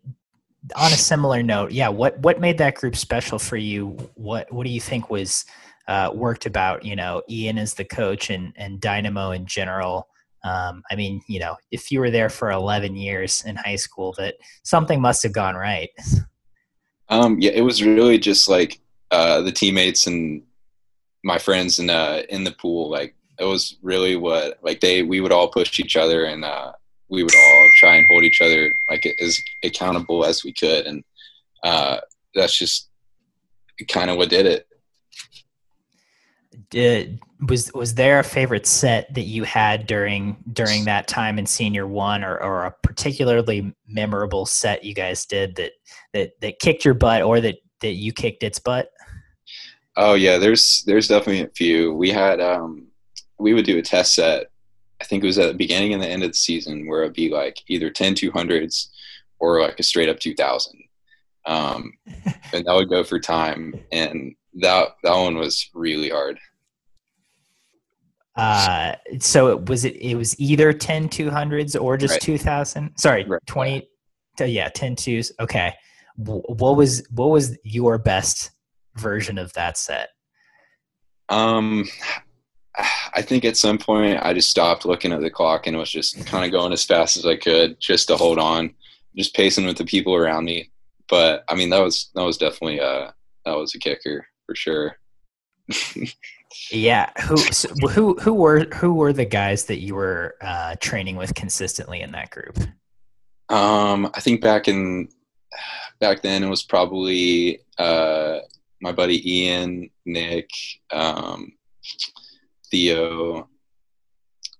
on 0.75 0.91
a 0.91 0.97
similar 0.97 1.41
note, 1.41 1.71
yeah. 1.71 1.89
What 1.89 2.19
what 2.19 2.39
made 2.39 2.57
that 2.57 2.75
group 2.75 2.95
special 2.95 3.39
for 3.39 3.57
you? 3.57 3.89
What 4.15 4.51
what 4.51 4.65
do 4.65 4.71
you 4.71 4.81
think 4.81 5.09
was 5.09 5.45
uh, 5.87 6.11
worked 6.13 6.45
about 6.45 6.83
you 6.83 6.95
know 6.95 7.21
Ian 7.29 7.57
as 7.57 7.73
the 7.73 7.85
coach 7.85 8.29
and 8.29 8.53
and 8.57 8.81
Dynamo 8.81 9.31
in 9.31 9.45
general? 9.45 10.07
Um, 10.43 10.83
I 10.89 10.95
mean, 10.95 11.21
you 11.27 11.39
know, 11.39 11.57
if 11.71 11.91
you 11.91 11.99
were 11.99 12.11
there 12.11 12.29
for 12.29 12.49
11 12.49 12.95
years 12.95 13.43
in 13.45 13.57
high 13.57 13.75
school, 13.75 14.13
that 14.17 14.35
something 14.63 15.01
must 15.01 15.21
have 15.23 15.33
gone 15.33 15.55
right. 15.55 15.89
Um, 17.09 17.37
yeah, 17.41 17.51
it 17.51 17.61
was 17.61 17.83
really 17.83 18.17
just 18.17 18.47
like 18.47 18.79
uh, 19.11 19.41
the 19.41 19.51
teammates 19.51 20.07
and 20.07 20.43
my 21.23 21.39
friends 21.39 21.79
in 21.79 21.89
uh, 21.89 22.21
in 22.29 22.43
the 22.43 22.51
pool. 22.51 22.89
Like 22.89 23.15
it 23.39 23.45
was 23.45 23.77
really 23.81 24.15
what 24.15 24.59
like 24.61 24.79
they 24.79 25.03
we 25.03 25.21
would 25.21 25.31
all 25.31 25.49
push 25.49 25.79
each 25.79 25.97
other 25.97 26.25
and 26.25 26.45
uh, 26.45 26.73
we 27.09 27.23
would 27.23 27.35
all 27.35 27.69
try 27.77 27.95
and 27.95 28.05
hold 28.07 28.23
each 28.23 28.41
other 28.41 28.71
like 28.89 29.05
as 29.19 29.37
accountable 29.63 30.25
as 30.25 30.43
we 30.43 30.53
could, 30.53 30.85
and 30.85 31.03
uh, 31.63 31.97
that's 32.35 32.57
just 32.57 32.89
kind 33.87 34.09
of 34.09 34.17
what 34.17 34.29
did 34.29 34.45
it. 34.45 34.67
Did 36.69 37.19
was 37.47 37.71
was 37.73 37.95
there 37.95 38.19
a 38.19 38.23
favorite 38.23 38.65
set 38.65 39.13
that 39.13 39.23
you 39.23 39.43
had 39.43 39.87
during 39.87 40.37
during 40.51 40.85
that 40.85 41.07
time 41.07 41.39
in 41.39 41.45
senior 41.45 41.87
one 41.87 42.23
or, 42.23 42.37
or 42.37 42.65
a 42.65 42.75
particularly 42.83 43.73
memorable 43.87 44.45
set 44.45 44.83
you 44.83 44.93
guys 44.93 45.25
did 45.25 45.55
that 45.55 45.71
that 46.13 46.31
that 46.41 46.59
kicked 46.59 46.83
your 46.83 46.93
butt 46.93 47.21
or 47.21 47.39
that 47.39 47.55
that 47.81 47.93
you 47.93 48.11
kicked 48.11 48.43
its 48.43 48.59
butt? 48.59 48.91
Oh 49.95 50.13
yeah 50.13 50.37
there's 50.37 50.83
there's 50.85 51.07
definitely 51.07 51.43
a 51.43 51.49
few. 51.49 51.93
We 51.93 52.09
had 52.11 52.41
um 52.41 52.87
we 53.39 53.53
would 53.53 53.65
do 53.65 53.77
a 53.77 53.81
test 53.81 54.15
set 54.15 54.47
i 55.01 55.03
think 55.05 55.23
it 55.23 55.27
was 55.27 55.39
at 55.39 55.47
the 55.47 55.53
beginning 55.53 55.93
and 55.93 56.01
the 56.01 56.07
end 56.07 56.23
of 56.23 56.31
the 56.31 56.37
season 56.37 56.87
where 56.87 57.01
it'd 57.03 57.13
be 57.13 57.29
like 57.29 57.57
either 57.67 57.89
10 57.89 58.15
200s 58.15 58.87
or 59.39 59.61
like 59.61 59.79
a 59.79 59.83
straight 59.83 60.09
up 60.09 60.19
2000 60.19 60.73
um 61.45 61.93
and 62.53 62.65
that 62.65 62.73
would 62.73 62.89
go 62.89 63.03
for 63.03 63.19
time 63.19 63.73
and 63.91 64.35
that 64.55 64.89
that 65.03 65.15
one 65.15 65.37
was 65.37 65.69
really 65.73 66.09
hard 66.09 66.39
Uh, 68.35 68.95
so 69.19 69.49
it 69.49 69.65
was 69.67 69.83
it 69.83 69.95
it 69.97 70.15
was 70.15 70.39
either 70.39 70.71
10 70.71 71.09
200s 71.09 71.75
or 71.79 71.97
just 71.97 72.13
Right. 72.13 72.21
2000. 72.21 72.95
Sorry, 72.97 73.25
Right. 73.25 73.41
20 73.47 73.89
uh, 74.39 74.45
yeah, 74.45 74.69
10 74.69 74.95
twos. 74.95 75.31
Okay. 75.41 75.73
What 76.15 76.77
was 76.77 77.03
what 77.11 77.29
was 77.29 77.57
your 77.63 77.97
best 77.97 78.51
version 78.95 79.37
of 79.37 79.51
that 79.53 79.77
set? 79.77 80.09
Um, 81.27 81.85
I 83.13 83.21
think 83.21 83.45
at 83.45 83.57
some 83.57 83.77
point 83.77 84.19
I 84.21 84.33
just 84.33 84.49
stopped 84.49 84.85
looking 84.85 85.11
at 85.11 85.21
the 85.21 85.29
clock 85.29 85.67
and 85.67 85.77
was 85.77 85.91
just 85.91 86.25
kind 86.25 86.45
of 86.45 86.51
going 86.51 86.71
as 86.73 86.85
fast 86.85 87.17
as 87.17 87.25
I 87.25 87.35
could 87.35 87.79
just 87.79 88.07
to 88.07 88.17
hold 88.17 88.39
on, 88.39 88.73
just 89.15 89.35
pacing 89.35 89.65
with 89.65 89.77
the 89.77 89.85
people 89.85 90.15
around 90.15 90.45
me. 90.45 90.71
But 91.07 91.43
I 91.49 91.55
mean, 91.55 91.69
that 91.71 91.81
was 91.81 92.09
that 92.15 92.23
was 92.23 92.37
definitely 92.37 92.79
uh 92.79 93.11
that 93.45 93.57
was 93.57 93.75
a 93.75 93.79
kicker 93.79 94.25
for 94.45 94.55
sure. 94.55 94.97
Yeah, 96.71 97.11
who 97.21 97.37
so 97.37 97.69
who 97.89 98.15
who 98.15 98.33
were 98.33 98.65
who 98.75 98.93
were 98.93 99.13
the 99.13 99.25
guys 99.25 99.65
that 99.65 99.79
you 99.79 99.95
were 99.95 100.35
uh, 100.41 100.75
training 100.79 101.15
with 101.15 101.35
consistently 101.35 102.01
in 102.01 102.11
that 102.13 102.31
group? 102.31 102.57
Um, 103.49 104.09
I 104.13 104.19
think 104.19 104.41
back 104.41 104.67
in 104.67 105.09
back 105.99 106.21
then 106.21 106.43
it 106.43 106.49
was 106.49 106.63
probably 106.63 107.59
uh, 107.77 108.39
my 108.81 108.91
buddy 108.91 109.43
Ian, 109.43 109.89
Nick, 110.05 110.49
um, 110.91 111.53
Theo. 112.71 113.47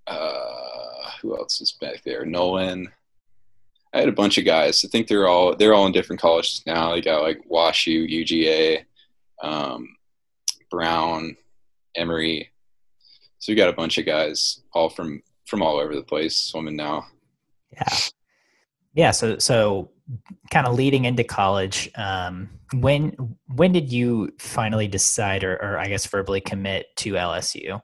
Uh, 0.08 1.12
who 1.22 1.38
else 1.38 1.62
is 1.62 1.74
back 1.74 2.04
there? 2.04 2.26
Nolan. 2.26 2.90
I 3.94 4.00
had 4.00 4.10
a 4.10 4.14
bunch 4.14 4.38
of 4.38 4.46
guys. 4.46 4.84
I 4.86 4.88
think 4.88 5.08
they're 5.08 5.28
all 5.28 5.56
they're 5.56 5.74
all 5.74 5.88
in 5.88 5.92
different 5.92 6.22
colleges 6.22 6.62
now. 6.66 6.94
They 6.94 7.02
got 7.02 7.24
like 7.24 7.42
WashU, 7.50 8.08
UGA, 8.08 8.86
um, 9.42 9.96
Brown, 10.70 11.36
Emory. 11.96 12.52
So 13.40 13.52
we 13.52 13.56
got 13.56 13.70
a 13.70 13.74
bunch 13.74 13.98
of 13.98 14.06
guys 14.06 14.62
all 14.74 14.90
from 14.90 15.24
from 15.46 15.62
all 15.62 15.78
over 15.78 15.96
the 15.96 16.04
place 16.04 16.36
swimming 16.36 16.76
now. 16.76 17.08
Yeah, 17.72 17.98
yeah. 18.94 19.12
So 19.12 19.40
so 19.40 19.92
kind 20.52 20.68
of 20.68 20.76
leading 20.76 21.06
into 21.06 21.24
college. 21.24 21.90
Um, 21.96 22.50
when 22.74 23.38
when 23.48 23.72
did 23.72 23.92
you 23.92 24.34
finally 24.40 24.88
decide, 24.88 25.44
or, 25.44 25.56
or 25.56 25.80
I 25.80 25.88
guess 25.88 26.06
verbally 26.06 26.42
commit 26.42 26.88
to 26.98 27.14
LSU? 27.14 27.82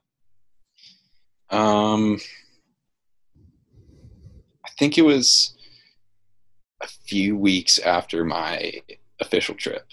Um, 1.49 2.19
I 4.65 4.69
think 4.77 4.97
it 4.97 5.03
was 5.03 5.55
a 6.81 6.87
few 6.87 7.37
weeks 7.37 7.79
after 7.79 8.25
my 8.25 8.81
official 9.19 9.55
trip. 9.55 9.85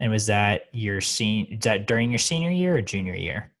And 0.00 0.10
was 0.10 0.26
that 0.26 0.62
your 0.72 1.00
senior? 1.00 1.58
That 1.58 1.86
during 1.86 2.10
your 2.10 2.18
senior 2.18 2.50
year 2.50 2.76
or 2.76 2.80
junior 2.80 3.14
year? 3.14 3.52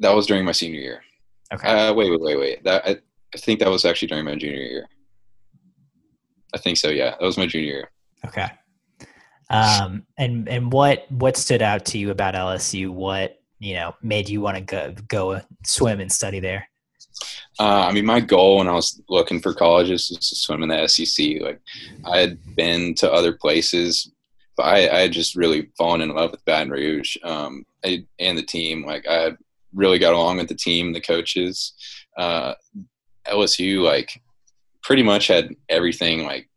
That 0.00 0.14
was 0.14 0.26
during 0.26 0.44
my 0.44 0.52
senior 0.52 0.80
year. 0.80 1.02
Okay. 1.52 1.68
Uh, 1.68 1.94
wait, 1.94 2.10
wait, 2.10 2.20
wait, 2.20 2.38
wait. 2.38 2.64
That 2.64 2.84
I, 2.84 2.96
I 3.34 3.38
think 3.38 3.60
that 3.60 3.70
was 3.70 3.84
actually 3.84 4.08
during 4.08 4.24
my 4.24 4.34
junior 4.34 4.60
year. 4.60 4.88
I 6.52 6.58
think 6.58 6.78
so. 6.78 6.88
Yeah, 6.88 7.10
that 7.10 7.22
was 7.22 7.38
my 7.38 7.46
junior 7.46 7.66
year. 7.66 7.90
Okay. 8.26 8.48
Um, 9.50 10.06
and 10.16 10.48
and 10.48 10.72
what 10.72 11.06
what 11.10 11.36
stood 11.36 11.62
out 11.62 11.84
to 11.86 11.98
you 11.98 12.10
about 12.10 12.34
LSU? 12.34 12.88
What 12.88 13.41
you 13.62 13.74
know 13.74 13.94
made 14.02 14.28
you 14.28 14.40
want 14.40 14.56
to 14.56 14.62
go 14.62 14.94
go 15.08 15.40
swim 15.64 16.00
and 16.00 16.10
study 16.10 16.40
there? 16.40 16.68
Uh, 17.58 17.86
I 17.86 17.92
mean, 17.92 18.06
my 18.06 18.20
goal 18.20 18.58
when 18.58 18.68
I 18.68 18.72
was 18.72 19.00
looking 19.08 19.40
for 19.40 19.54
colleges 19.54 20.10
was 20.10 20.28
to 20.30 20.34
swim 20.36 20.62
in 20.62 20.68
the 20.68 20.88
SEC. 20.88 21.40
Like, 21.40 21.60
I 22.04 22.18
had 22.18 22.38
been 22.56 22.94
to 22.96 23.12
other 23.12 23.32
places, 23.32 24.10
but 24.56 24.64
I, 24.64 24.88
I 24.88 25.00
had 25.02 25.12
just 25.12 25.36
really 25.36 25.70
fallen 25.76 26.00
in 26.00 26.14
love 26.14 26.30
with 26.30 26.44
Baton 26.44 26.70
Rouge 26.70 27.16
um, 27.22 27.64
I, 27.84 28.06
and 28.18 28.38
the 28.38 28.42
team. 28.42 28.84
Like, 28.84 29.06
I 29.06 29.32
really 29.74 29.98
got 29.98 30.14
along 30.14 30.38
with 30.38 30.48
the 30.48 30.54
team, 30.54 30.92
the 30.92 31.00
coaches. 31.00 31.74
Uh, 32.16 32.54
LSU, 33.26 33.82
like, 33.82 34.20
pretty 34.82 35.02
much 35.02 35.28
had 35.28 35.54
everything 35.68 36.24
like 36.24 36.48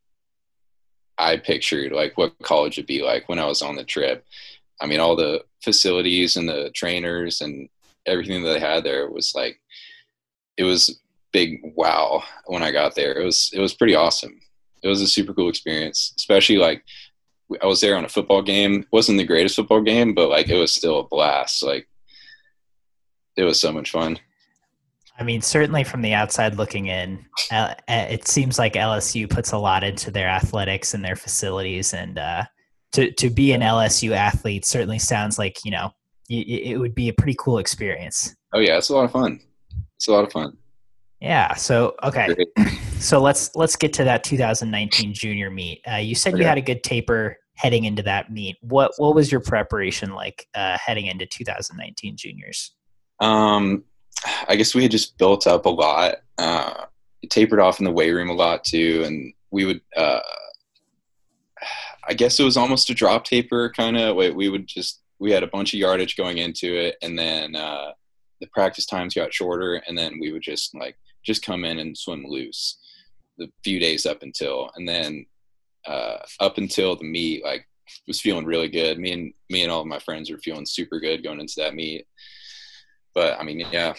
I 1.18 1.38
pictured, 1.38 1.92
like 1.92 2.18
what 2.18 2.38
college 2.42 2.78
would 2.78 2.88
be 2.88 3.02
like 3.02 3.30
when 3.30 3.40
I 3.40 3.46
was 3.46 3.62
on 3.62 3.76
the 3.76 3.84
trip. 3.84 4.26
I 4.82 4.86
mean, 4.86 5.00
all 5.00 5.16
the 5.16 5.44
facilities 5.64 6.36
and 6.36 6.48
the 6.48 6.72
trainers 6.74 7.42
and 7.42 7.70
everything 8.06 8.44
that 8.44 8.54
they 8.54 8.60
had 8.60 8.84
there 8.84 9.10
was 9.10 9.34
like 9.36 9.60
it 10.58 10.64
was 10.64 11.00
big 11.32 11.60
wow 11.76 12.24
when 12.46 12.64
I 12.64 12.72
got 12.72 12.96
there. 12.96 13.14
It 13.14 13.26
was 13.26 13.52
it 13.54 13.60
was 13.60 13.74
pretty 13.74 13.96
awesome. 13.96 14.40
It 14.84 14.88
was 14.88 15.02
a 15.02 15.08
super 15.08 15.34
cool 15.34 15.50
experience, 15.50 16.14
especially 16.18 16.58
like 16.58 16.84
I 17.62 17.66
was 17.66 17.82
there 17.82 17.98
on 17.98 18.06
a 18.06 18.10
football 18.10 18.42
game. 18.42 18.82
It 18.82 18.88
wasn't 18.92 19.18
the 19.18 19.26
greatest 19.26 19.56
football 19.56 19.82
game, 19.82 20.14
but 20.14 20.30
like 20.30 20.50
it 20.50 20.58
was 20.58 20.72
still 20.72 21.00
a 21.00 21.08
blast. 21.08 21.64
Like 21.64 21.88
it 23.36 23.44
was 23.44 23.60
so 23.60 23.72
much 23.72 23.92
fun. 23.92 24.20
I 25.18 25.24
mean, 25.24 25.42
certainly 25.42 25.86
from 25.86 26.02
the 26.02 26.14
outside 26.14 26.56
looking 26.56 26.88
in, 26.88 27.26
uh, 27.50 27.74
it 27.88 28.28
seems 28.28 28.60
like 28.60 28.74
LSU 28.74 29.30
puts 29.30 29.54
a 29.54 29.58
lot 29.58 29.84
into 29.84 30.12
their 30.12 30.28
athletics 30.28 30.94
and 30.94 31.04
their 31.04 31.16
facilities, 31.16 31.94
and 31.94 32.18
uh, 32.18 32.44
to 32.96 33.12
to 33.12 33.30
be 33.30 33.52
an 33.52 33.62
LSU 33.62 34.12
athlete 34.12 34.66
certainly 34.66 35.00
sounds 35.00 35.38
like 35.38 35.60
you 35.64 35.72
know 35.72 35.92
it, 36.30 36.72
it 36.72 36.78
would 36.78 36.96
be 36.96 37.10
a 37.10 37.14
pretty 37.14 37.36
cool 37.38 37.60
experience. 37.60 38.36
Oh 38.54 38.60
yeah, 38.60 38.78
it's 38.78 38.90
a 38.90 38.96
lot 38.96 39.06
of 39.06 39.12
fun. 39.12 39.40
It's 39.98 40.08
a 40.08 40.12
lot 40.12 40.24
of 40.24 40.32
fun. 40.32 40.58
Yeah. 41.20 41.54
So 41.56 41.96
okay. 42.04 42.36
So 42.98 43.22
let's 43.22 43.54
let's 43.56 43.76
get 43.76 43.92
to 43.94 44.06
that 44.06 44.24
2019 44.24 45.14
junior 45.14 45.52
meet. 45.52 45.82
Uh, 45.86 45.98
you 45.98 46.16
said 46.16 46.38
you 46.38 46.46
had 46.46 46.58
a 46.58 46.62
good 46.62 46.82
taper 46.82 47.38
heading 47.56 47.84
into 47.84 48.02
that 48.04 48.32
meet. 48.32 48.56
What 48.62 48.94
what 48.98 49.14
was 49.14 49.32
your 49.32 49.42
preparation 49.42 50.14
like 50.14 50.48
uh, 50.56 50.78
heading 50.78 51.08
into 51.08 51.26
2019 51.26 52.16
juniors? 52.16 52.74
Um, 53.20 53.84
I 54.48 54.56
guess 54.56 54.74
we 54.74 54.82
had 54.82 54.92
just 54.92 55.18
built 55.18 55.46
up 55.46 55.66
a 55.66 55.70
lot. 55.70 56.16
Uh, 56.38 56.86
tapered 57.30 57.60
off 57.60 57.80
in 57.80 57.86
the 57.86 57.92
weight 57.92 58.12
room 58.12 58.30
a 58.30 58.34
lot 58.34 58.64
too, 58.64 59.04
and 59.06 59.34
we 59.52 59.66
would. 59.66 59.82
I 62.08 62.14
guess 62.14 62.40
it 62.40 62.44
was 62.44 62.58
almost 62.58 62.90
a 62.90 62.94
drop 62.94 63.26
taper 63.26 63.72
kind 63.72 63.98
of. 63.98 64.16
We, 64.16 64.32
we 64.32 64.50
would 64.50 64.68
just 64.68 65.02
we 65.20 65.32
had 65.32 65.44
a 65.44 65.48
bunch 65.48 65.74
of 65.74 65.80
yardage 65.80 66.18
going 66.18 66.38
into 66.38 66.76
it, 66.76 66.96
and 67.02 67.18
then 67.18 67.56
uh, 67.56 67.92
the 68.42 68.48
practice 68.48 68.86
times 68.86 69.14
got 69.14 69.34
shorter, 69.34 69.76
and 69.88 69.98
then 69.98 70.20
we 70.20 70.32
would 70.32 70.42
just 70.42 70.76
like 70.76 70.98
just 71.26 71.46
come 71.46 71.66
in 71.66 71.80
and 71.80 71.98
swim 71.98 72.26
loose 72.28 72.78
the 73.38 73.50
few 73.64 73.80
days 73.80 74.06
up 74.06 74.24
until, 74.24 74.70
and 74.76 74.88
then 74.88 75.26
uh, 75.88 76.18
up 76.40 76.58
until 76.58 76.96
the 76.96 77.04
meet, 77.04 77.44
like 77.44 77.68
was 78.08 78.22
feeling 78.22 78.46
really 78.46 78.70
good. 78.70 78.98
Me 79.00 79.12
and 79.12 79.34
me 79.50 79.64
and 79.64 79.72
all 79.72 79.82
of 79.82 79.88
my 79.88 80.00
friends 80.00 80.32
were 80.32 80.38
feeling 80.38 80.66
super 80.66 81.00
good 81.00 81.24
going 81.24 81.40
into 81.40 81.56
that 81.58 81.76
meet. 81.76 82.06
But 83.14 83.40
I 83.40 83.44
mean, 83.44 83.66
yeah, 83.72 83.94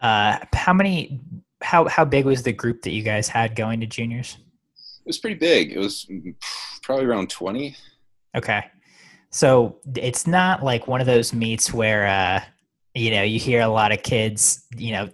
Uh, 0.00 0.38
how 0.52 0.74
many? 0.74 1.20
How 1.62 1.88
how 1.88 2.04
big 2.04 2.26
was 2.26 2.42
the 2.42 2.52
group 2.52 2.82
that 2.82 2.90
you 2.90 3.02
guys 3.02 3.26
had 3.26 3.56
going 3.56 3.80
to 3.80 3.86
juniors? 3.86 4.36
It 5.04 5.08
was 5.08 5.18
pretty 5.18 5.36
big. 5.36 5.72
It 5.72 5.78
was 5.78 6.06
probably 6.82 7.04
around 7.04 7.28
20. 7.30 7.76
Okay, 8.36 8.64
so 9.30 9.78
it's 9.96 10.26
not 10.26 10.62
like 10.64 10.86
one 10.88 11.00
of 11.00 11.06
those 11.06 11.32
meets 11.32 11.72
where 11.72 12.06
uh, 12.06 12.40
you 12.94 13.10
know 13.10 13.22
you 13.22 13.38
hear 13.38 13.60
a 13.60 13.68
lot 13.68 13.92
of 13.92 14.02
kids 14.02 14.66
you 14.76 14.92
know 14.92 15.08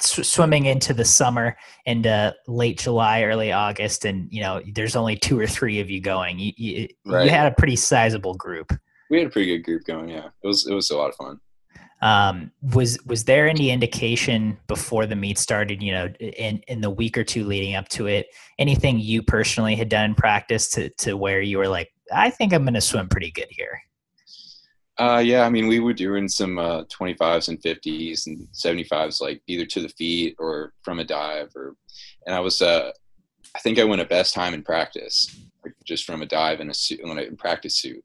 sw- 0.00 0.26
swimming 0.26 0.66
into 0.66 0.92
the 0.92 1.04
summer 1.04 1.56
into 1.86 2.34
late 2.46 2.78
July, 2.78 3.22
early 3.22 3.52
August, 3.52 4.04
and 4.04 4.28
you 4.30 4.42
know 4.42 4.60
there's 4.74 4.96
only 4.96 5.16
two 5.16 5.38
or 5.38 5.46
three 5.46 5.80
of 5.80 5.88
you 5.90 6.00
going. 6.00 6.38
You 6.38 6.52
you, 6.56 6.88
Right. 7.06 7.24
you 7.24 7.30
had 7.30 7.50
a 7.50 7.54
pretty 7.54 7.76
sizable 7.76 8.34
group. 8.34 8.72
We 9.08 9.18
had 9.18 9.28
a 9.28 9.30
pretty 9.30 9.56
good 9.56 9.64
group 9.64 9.84
going. 9.84 10.08
Yeah, 10.10 10.26
it 10.42 10.46
was 10.46 10.66
it 10.66 10.74
was 10.74 10.90
a 10.90 10.96
lot 10.96 11.08
of 11.10 11.14
fun. 11.16 11.38
Um, 12.06 12.52
was 12.62 12.98
was 13.04 13.24
there 13.24 13.48
any 13.48 13.72
indication 13.72 14.56
before 14.68 15.06
the 15.06 15.16
meet 15.16 15.38
started? 15.38 15.82
You 15.82 15.90
know, 15.90 16.06
in 16.20 16.58
in 16.68 16.80
the 16.80 16.88
week 16.88 17.18
or 17.18 17.24
two 17.24 17.44
leading 17.44 17.74
up 17.74 17.88
to 17.90 18.06
it, 18.06 18.28
anything 18.60 19.00
you 19.00 19.24
personally 19.24 19.74
had 19.74 19.88
done 19.88 20.04
in 20.04 20.14
practice 20.14 20.70
to 20.70 20.88
to 20.98 21.16
where 21.16 21.40
you 21.40 21.58
were 21.58 21.66
like, 21.66 21.90
I 22.14 22.30
think 22.30 22.52
I'm 22.52 22.62
going 22.62 22.74
to 22.74 22.80
swim 22.80 23.08
pretty 23.08 23.32
good 23.32 23.48
here. 23.50 23.82
Uh, 24.98 25.20
yeah, 25.24 25.42
I 25.42 25.50
mean, 25.50 25.66
we 25.66 25.80
were 25.80 25.92
doing 25.92 26.28
some 26.28 26.58
uh, 26.58 26.84
25s 26.84 27.48
and 27.48 27.60
50s 27.60 28.28
and 28.28 28.46
75s, 28.52 29.20
like 29.20 29.42
either 29.48 29.66
to 29.66 29.80
the 29.80 29.88
feet 29.90 30.36
or 30.38 30.74
from 30.82 31.00
a 31.00 31.04
dive, 31.04 31.50
or 31.56 31.74
and 32.24 32.36
I 32.36 32.40
was, 32.40 32.62
uh, 32.62 32.92
I 33.54 33.58
think 33.58 33.80
I 33.80 33.84
went 33.84 34.00
a 34.00 34.06
best 34.06 34.32
time 34.32 34.54
in 34.54 34.62
practice, 34.62 35.36
just 35.84 36.04
from 36.04 36.22
a 36.22 36.26
dive 36.26 36.60
in 36.60 36.70
a 36.70 36.74
suit, 36.74 37.00
in 37.00 37.18
a 37.18 37.32
practice 37.32 37.76
suit, 37.76 38.02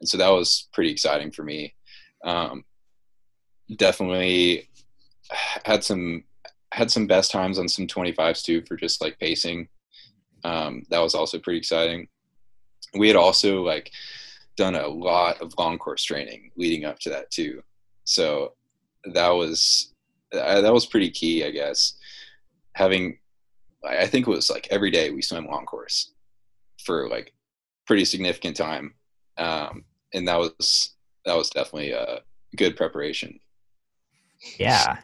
and 0.00 0.08
so 0.08 0.16
that 0.16 0.30
was 0.30 0.68
pretty 0.72 0.90
exciting 0.90 1.30
for 1.30 1.44
me. 1.44 1.74
Um, 2.24 2.64
definitely 3.76 4.68
had 5.64 5.84
some 5.84 6.24
had 6.72 6.90
some 6.90 7.06
best 7.06 7.30
times 7.30 7.58
on 7.58 7.68
some 7.68 7.86
25s 7.86 8.42
too 8.42 8.62
for 8.66 8.76
just 8.76 9.02
like 9.02 9.18
pacing. 9.18 9.68
Um, 10.42 10.84
that 10.88 11.00
was 11.00 11.14
also 11.14 11.38
pretty 11.38 11.58
exciting. 11.58 12.08
We 12.94 13.08
had 13.08 13.16
also 13.16 13.62
like 13.62 13.90
done 14.56 14.74
a 14.74 14.88
lot 14.88 15.40
of 15.40 15.54
long 15.58 15.78
course 15.78 16.02
training 16.02 16.50
leading 16.56 16.84
up 16.84 16.98
to 17.00 17.10
that 17.10 17.30
too. 17.30 17.62
So 18.04 18.54
that 19.04 19.30
was 19.30 19.92
uh, 20.32 20.60
that 20.60 20.72
was 20.72 20.86
pretty 20.86 21.10
key, 21.10 21.44
I 21.44 21.50
guess. 21.50 21.94
Having, 22.74 23.18
I 23.84 24.06
think 24.06 24.26
it 24.26 24.30
was 24.30 24.50
like 24.50 24.68
every 24.70 24.90
day 24.90 25.10
we 25.10 25.22
swam 25.22 25.46
long 25.46 25.66
course 25.66 26.12
for 26.84 27.08
like 27.08 27.34
pretty 27.86 28.04
significant 28.04 28.56
time, 28.56 28.94
um, 29.36 29.84
and 30.14 30.26
that 30.26 30.38
was 30.38 30.94
that 31.26 31.36
was 31.36 31.50
definitely 31.50 31.92
a 31.92 32.20
good 32.56 32.76
preparation. 32.76 33.38
Yeah. 34.58 34.98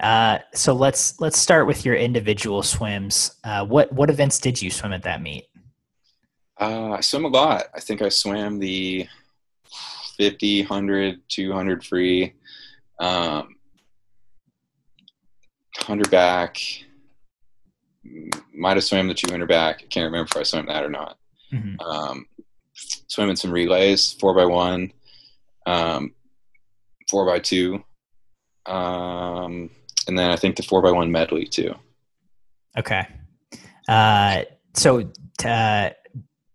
Uh, 0.00 0.38
so 0.52 0.74
let's 0.74 1.20
let's 1.20 1.38
start 1.38 1.66
with 1.66 1.84
your 1.84 1.94
individual 1.94 2.62
swims. 2.62 3.36
Uh, 3.44 3.64
what 3.64 3.92
what 3.92 4.10
events 4.10 4.38
did 4.38 4.60
you 4.60 4.70
swim 4.70 4.92
at 4.92 5.02
that 5.04 5.22
meet? 5.22 5.46
Uh, 6.60 6.92
I 6.92 7.00
swim 7.00 7.24
a 7.24 7.28
lot. 7.28 7.64
I 7.74 7.80
think 7.80 8.02
I 8.02 8.08
swam 8.08 8.58
the 8.58 9.06
50, 10.16 10.62
100, 10.62 11.20
200 11.28 11.84
free, 11.84 12.34
um, 13.00 13.56
100 15.78 16.10
back. 16.10 16.58
Might 18.52 18.76
have 18.76 18.84
swam 18.84 19.08
the 19.08 19.14
200 19.14 19.48
back. 19.48 19.80
I 19.82 19.86
can't 19.86 20.04
remember 20.04 20.28
if 20.30 20.36
I 20.36 20.42
swam 20.44 20.66
that 20.66 20.84
or 20.84 20.90
not. 20.90 21.16
Mm-hmm. 21.52 21.80
Um, 21.80 22.26
swimming 23.08 23.36
some 23.36 23.50
relays, 23.50 24.12
four 24.12 24.34
by 24.34 24.44
one, 24.44 24.92
um, 25.66 26.14
four 27.10 27.26
by 27.26 27.38
two, 27.38 27.82
um, 28.66 29.70
and 30.06 30.18
then 30.18 30.30
I 30.30 30.36
think 30.36 30.56
the 30.56 30.62
four 30.62 30.82
by 30.82 30.90
one 30.90 31.10
medley 31.10 31.46
too. 31.46 31.74
Okay. 32.78 33.06
Uh, 33.88 34.42
so 34.74 35.10
uh, 35.44 35.90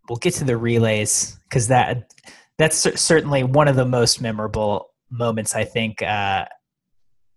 we'll 0.08 0.18
get 0.18 0.34
to 0.36 0.44
the 0.44 0.58
relays 0.58 1.38
because 1.44 1.68
that 1.68 2.14
that's 2.58 2.78
certainly 3.02 3.44
one 3.44 3.68
of 3.68 3.76
the 3.76 3.86
most 3.86 4.22
memorable 4.22 4.90
moments. 5.10 5.56
I 5.56 5.64
think 5.64 6.02
uh, 6.02 6.46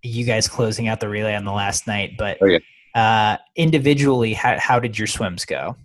you 0.03 0.25
guys 0.25 0.49
closing 0.49 0.89
out 0.89 1.01
the 1.01 1.09
relay 1.09 1.35
on 1.35 1.45
the 1.45 1.53
last 1.53 1.87
night. 1.87 2.15
But 2.19 2.39
oh, 2.41 2.47
yeah. 2.47 2.59
uh, 2.95 3.37
individually, 3.57 4.35
how, 4.35 4.59
how 4.59 4.81
did 4.81 4.99
your 4.99 5.07
swims 5.07 5.45
go? 5.45 5.77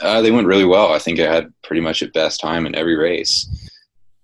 Uh, 0.00 0.22
they 0.22 0.30
went 0.30 0.46
really 0.46 0.64
well. 0.64 0.92
I 0.92 0.98
think 0.98 1.20
I 1.20 1.32
had 1.32 1.52
pretty 1.62 1.82
much 1.82 2.00
a 2.00 2.08
best 2.08 2.40
time 2.40 2.64
in 2.64 2.74
every 2.74 2.96
race. 2.96 3.69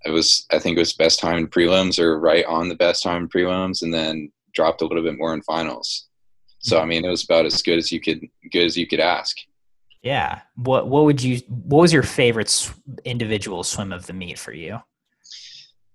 It 0.06 0.10
was, 0.10 0.46
I 0.52 0.58
think 0.58 0.76
it 0.76 0.80
was 0.80 0.92
best 0.92 1.18
time 1.18 1.38
in 1.38 1.48
prelims 1.48 1.98
or 1.98 2.18
right 2.20 2.44
on 2.46 2.68
the 2.68 2.76
best 2.76 3.02
time 3.02 3.22
in 3.22 3.28
prelims, 3.28 3.82
and 3.82 3.92
then 3.92 4.30
dropped 4.54 4.82
a 4.82 4.86
little 4.86 5.02
bit 5.02 5.18
more 5.18 5.34
in 5.34 5.42
finals. 5.42 6.08
So 6.58 6.80
I 6.80 6.84
mean, 6.84 7.04
it 7.04 7.10
was 7.10 7.24
about 7.24 7.46
as 7.46 7.62
good 7.62 7.78
as 7.78 7.92
you 7.92 8.00
could, 8.00 8.26
good 8.50 8.64
as 8.64 8.76
you 8.76 8.86
could 8.86 9.00
ask. 9.00 9.36
Yeah. 10.02 10.40
What 10.56 10.88
What 10.88 11.04
would 11.04 11.22
you? 11.22 11.38
What 11.48 11.80
was 11.82 11.92
your 11.92 12.02
favorite 12.02 12.48
sw- 12.48 12.72
individual 13.04 13.64
swim 13.64 13.92
of 13.92 14.06
the 14.06 14.12
meet 14.12 14.38
for 14.38 14.52
you? 14.52 14.80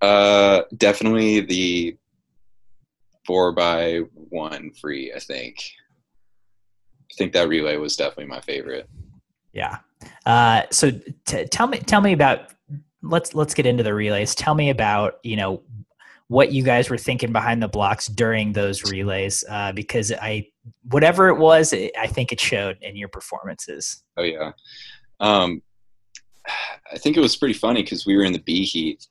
Uh, 0.01 0.63
definitely 0.77 1.41
the 1.41 1.98
four 3.25 3.51
by 3.51 4.00
one 4.13 4.72
free. 4.72 5.13
I 5.13 5.20
think. 5.20 5.63
I 7.12 7.13
think 7.18 7.34
that 7.34 7.50
relay 7.50 7.77
was 7.77 7.96
definitely 7.96 8.25
my 8.25 8.41
favorite. 8.41 8.89
Yeah. 9.53 9.80
Uh, 10.25 10.63
so 10.72 10.91
t- 11.25 11.46
tell 11.46 11.68
me, 11.68 11.80
tell 11.80 12.01
me 12.01 12.13
about. 12.13 12.53
Let's 13.03 13.34
let's 13.34 13.53
get 13.53 13.65
into 13.65 13.84
the 13.84 13.93
relays. 13.93 14.36
Tell 14.36 14.55
me 14.55 14.70
about 14.70 15.15
you 15.24 15.36
know 15.36 15.63
what 16.27 16.53
you 16.53 16.63
guys 16.63 16.89
were 16.89 16.98
thinking 16.98 17.34
behind 17.34 17.62
the 17.62 17.67
blocks 17.67 18.08
during 18.08 18.53
those 18.53 18.89
relays, 18.89 19.43
uh, 19.50 19.74
because 19.74 20.13
I 20.13 20.48
whatever 20.89 21.27
it 21.27 21.38
was, 21.38 21.74
it, 21.74 21.91
I 22.00 22.08
think 22.08 22.31
it 22.31 22.39
showed 22.39 22.77
in 22.81 22.96
your 22.96 23.10
performances. 23.10 24.03
Oh 24.15 24.24
yeah. 24.24 24.51
Um, 25.20 25.62
I 26.91 26.98
think 26.98 27.17
it 27.17 27.22
was 27.22 27.36
pretty 27.36 27.53
funny 27.53 27.84
because 27.84 28.05
we 28.05 28.15
were 28.15 28.24
in 28.24 28.34
the 28.34 28.39
B 28.39 28.63
heat. 28.63 29.05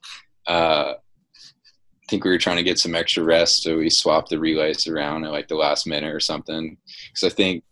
Uh, 0.46 0.94
I 0.94 2.06
think 2.08 2.24
we 2.24 2.30
were 2.30 2.38
trying 2.38 2.56
to 2.56 2.62
get 2.62 2.78
some 2.78 2.94
extra 2.94 3.22
rest, 3.22 3.62
so 3.62 3.76
we 3.76 3.90
swapped 3.90 4.30
the 4.30 4.38
relays 4.38 4.86
around 4.86 5.24
at 5.24 5.30
like 5.30 5.48
the 5.48 5.54
last 5.54 5.86
minute 5.86 6.12
or 6.12 6.20
something. 6.20 6.76
Because 7.08 7.32
I 7.32 7.34
think 7.34 7.64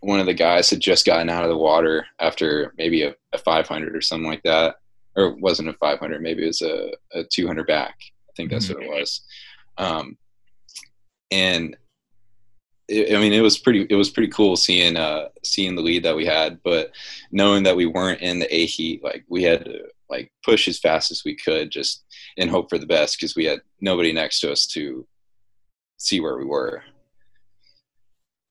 one 0.00 0.20
of 0.20 0.26
the 0.26 0.34
guys 0.34 0.70
had 0.70 0.80
just 0.80 1.06
gotten 1.06 1.30
out 1.30 1.44
of 1.44 1.50
the 1.50 1.56
water 1.56 2.06
after 2.20 2.74
maybe 2.76 3.02
a, 3.02 3.14
a 3.32 3.38
500 3.38 3.94
or 3.94 4.00
something 4.00 4.28
like 4.28 4.42
that, 4.44 4.76
or 5.16 5.26
it 5.26 5.38
wasn't 5.38 5.68
a 5.68 5.74
500, 5.74 6.22
maybe 6.22 6.44
it 6.44 6.48
was 6.48 6.62
a, 6.62 6.92
a 7.12 7.24
200 7.24 7.66
back. 7.66 7.96
I 8.00 8.32
think 8.36 8.50
that's 8.50 8.66
mm-hmm. 8.66 8.86
what 8.86 8.96
it 8.96 9.00
was. 9.00 9.22
Um, 9.78 10.18
and 11.30 11.76
it, 12.88 13.16
I 13.16 13.20
mean, 13.20 13.32
it 13.32 13.40
was 13.40 13.58
pretty. 13.58 13.86
It 13.88 13.94
was 13.94 14.10
pretty 14.10 14.30
cool 14.30 14.56
seeing 14.56 14.96
uh, 14.96 15.28
seeing 15.42 15.74
the 15.74 15.82
lead 15.82 16.02
that 16.02 16.16
we 16.16 16.26
had, 16.26 16.62
but 16.62 16.92
knowing 17.32 17.62
that 17.62 17.76
we 17.76 17.86
weren't 17.86 18.20
in 18.20 18.38
the 18.38 18.54
A 18.54 18.66
heat, 18.66 19.02
like 19.02 19.24
we 19.28 19.42
had 19.42 19.64
to 19.64 19.84
like 20.10 20.30
push 20.44 20.68
as 20.68 20.78
fast 20.78 21.10
as 21.10 21.24
we 21.24 21.34
could, 21.34 21.70
just 21.70 22.04
and 22.36 22.50
hope 22.50 22.68
for 22.68 22.76
the 22.76 22.86
best 22.86 23.16
because 23.16 23.34
we 23.34 23.46
had 23.46 23.60
nobody 23.80 24.12
next 24.12 24.40
to 24.40 24.52
us 24.52 24.66
to 24.66 25.06
see 25.96 26.20
where 26.20 26.36
we 26.36 26.44
were 26.44 26.82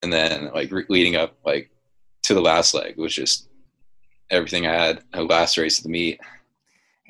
and 0.04 0.12
then 0.12 0.50
like 0.54 0.70
re- 0.70 0.84
leading 0.88 1.16
up 1.16 1.34
like 1.44 1.70
to 2.22 2.34
the 2.34 2.40
last 2.40 2.74
leg 2.74 2.96
was 2.96 3.14
just 3.14 3.48
everything 4.30 4.66
I 4.66 4.72
had. 4.72 5.02
A 5.14 5.22
last 5.22 5.56
race 5.56 5.78
of 5.78 5.84
the 5.84 5.90
meet. 5.90 6.20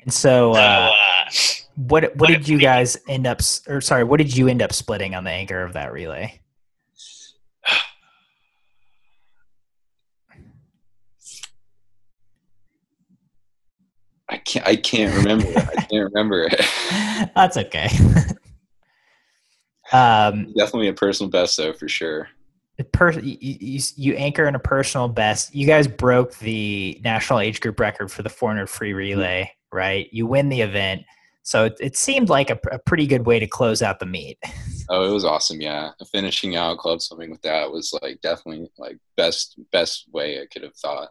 And 0.05 0.13
so, 0.13 0.53
uh, 0.53 0.89
what 1.75 2.15
what 2.15 2.29
did 2.29 2.47
you 2.47 2.57
guys 2.59 2.95
end 3.07 3.27
up? 3.27 3.41
Or 3.67 3.81
sorry, 3.81 4.03
what 4.03 4.17
did 4.17 4.37
you 4.37 4.47
end 4.47 4.61
up 4.61 4.71
splitting 4.71 5.15
on 5.15 5.23
the 5.23 5.31
anchor 5.31 5.63
of 5.63 5.73
that 5.73 5.91
relay? 5.91 6.39
I 14.29 14.37
can't. 14.37 14.67
I 14.67 14.75
can't 14.75 15.15
remember. 15.17 15.47
I 15.47 15.87
can't 15.89 16.13
remember. 16.13 16.43
It. 16.43 16.61
That's 17.35 17.57
okay. 17.57 17.85
um, 19.91 20.53
Definitely 20.55 20.89
a 20.89 20.93
personal 20.93 21.31
best, 21.31 21.57
though, 21.57 21.73
for 21.73 21.87
sure 21.87 22.29
per, 22.83 23.11
you, 23.11 23.37
you, 23.39 23.79
you, 23.95 24.13
anchor 24.15 24.47
in 24.47 24.55
a 24.55 24.59
personal 24.59 25.07
best. 25.07 25.55
You 25.55 25.65
guys 25.65 25.87
broke 25.87 26.37
the 26.39 26.99
national 27.03 27.39
age 27.39 27.61
group 27.61 27.79
record 27.79 28.11
for 28.11 28.23
the 28.23 28.29
400 28.29 28.67
free 28.67 28.93
relay, 28.93 29.51
right? 29.75 30.07
You 30.11 30.25
win 30.25 30.49
the 30.49 30.61
event. 30.61 31.03
So 31.43 31.65
it, 31.65 31.77
it 31.79 31.95
seemed 31.95 32.29
like 32.29 32.49
a, 32.49 32.59
a, 32.71 32.79
pretty 32.79 33.05
good 33.05 33.27
way 33.27 33.37
to 33.39 33.45
close 33.45 33.83
out 33.83 33.99
the 33.99 34.05
meet. 34.05 34.39
Oh, 34.87 35.09
it 35.09 35.11
was 35.11 35.25
awesome. 35.25 35.61
Yeah. 35.61 35.93
Finishing 36.11 36.55
out 36.55 36.77
club 36.77 37.01
swimming 37.01 37.31
with 37.31 37.41
that 37.41 37.71
was 37.71 37.91
like 38.03 38.21
definitely 38.21 38.69
like 38.77 38.99
best, 39.17 39.59
best 39.71 40.05
way 40.13 40.39
I 40.39 40.45
could 40.45 40.61
have 40.61 40.75
thought. 40.75 41.09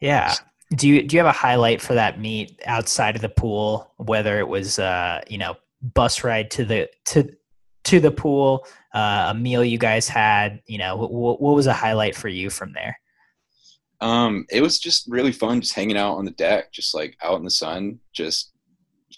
Yeah. 0.00 0.32
Do 0.74 0.88
you, 0.88 1.02
do 1.02 1.14
you 1.14 1.20
have 1.22 1.28
a 1.28 1.38
highlight 1.38 1.82
for 1.82 1.92
that 1.92 2.18
meet 2.18 2.58
outside 2.64 3.14
of 3.14 3.20
the 3.20 3.28
pool, 3.28 3.92
whether 3.98 4.38
it 4.38 4.48
was, 4.48 4.78
uh, 4.78 5.20
you 5.28 5.36
know, 5.36 5.56
bus 5.82 6.24
ride 6.24 6.50
to 6.52 6.64
the, 6.64 6.88
to, 7.08 7.30
to 7.84 8.00
the 8.00 8.10
pool, 8.10 8.66
uh, 8.94 9.26
a 9.28 9.34
meal 9.34 9.62
you 9.62 9.76
guys 9.76 10.08
had. 10.08 10.62
You 10.64 10.78
know, 10.78 10.96
what, 10.96 11.42
what 11.42 11.54
was 11.54 11.66
a 11.66 11.74
highlight 11.74 12.16
for 12.16 12.28
you 12.28 12.48
from 12.48 12.72
there? 12.72 12.98
Um, 14.00 14.46
it 14.50 14.62
was 14.62 14.78
just 14.78 15.06
really 15.08 15.32
fun, 15.32 15.60
just 15.60 15.74
hanging 15.74 15.96
out 15.96 16.16
on 16.16 16.24
the 16.24 16.30
deck, 16.32 16.72
just 16.72 16.94
like 16.94 17.16
out 17.22 17.38
in 17.38 17.44
the 17.44 17.50
sun, 17.50 17.98
just 18.12 18.52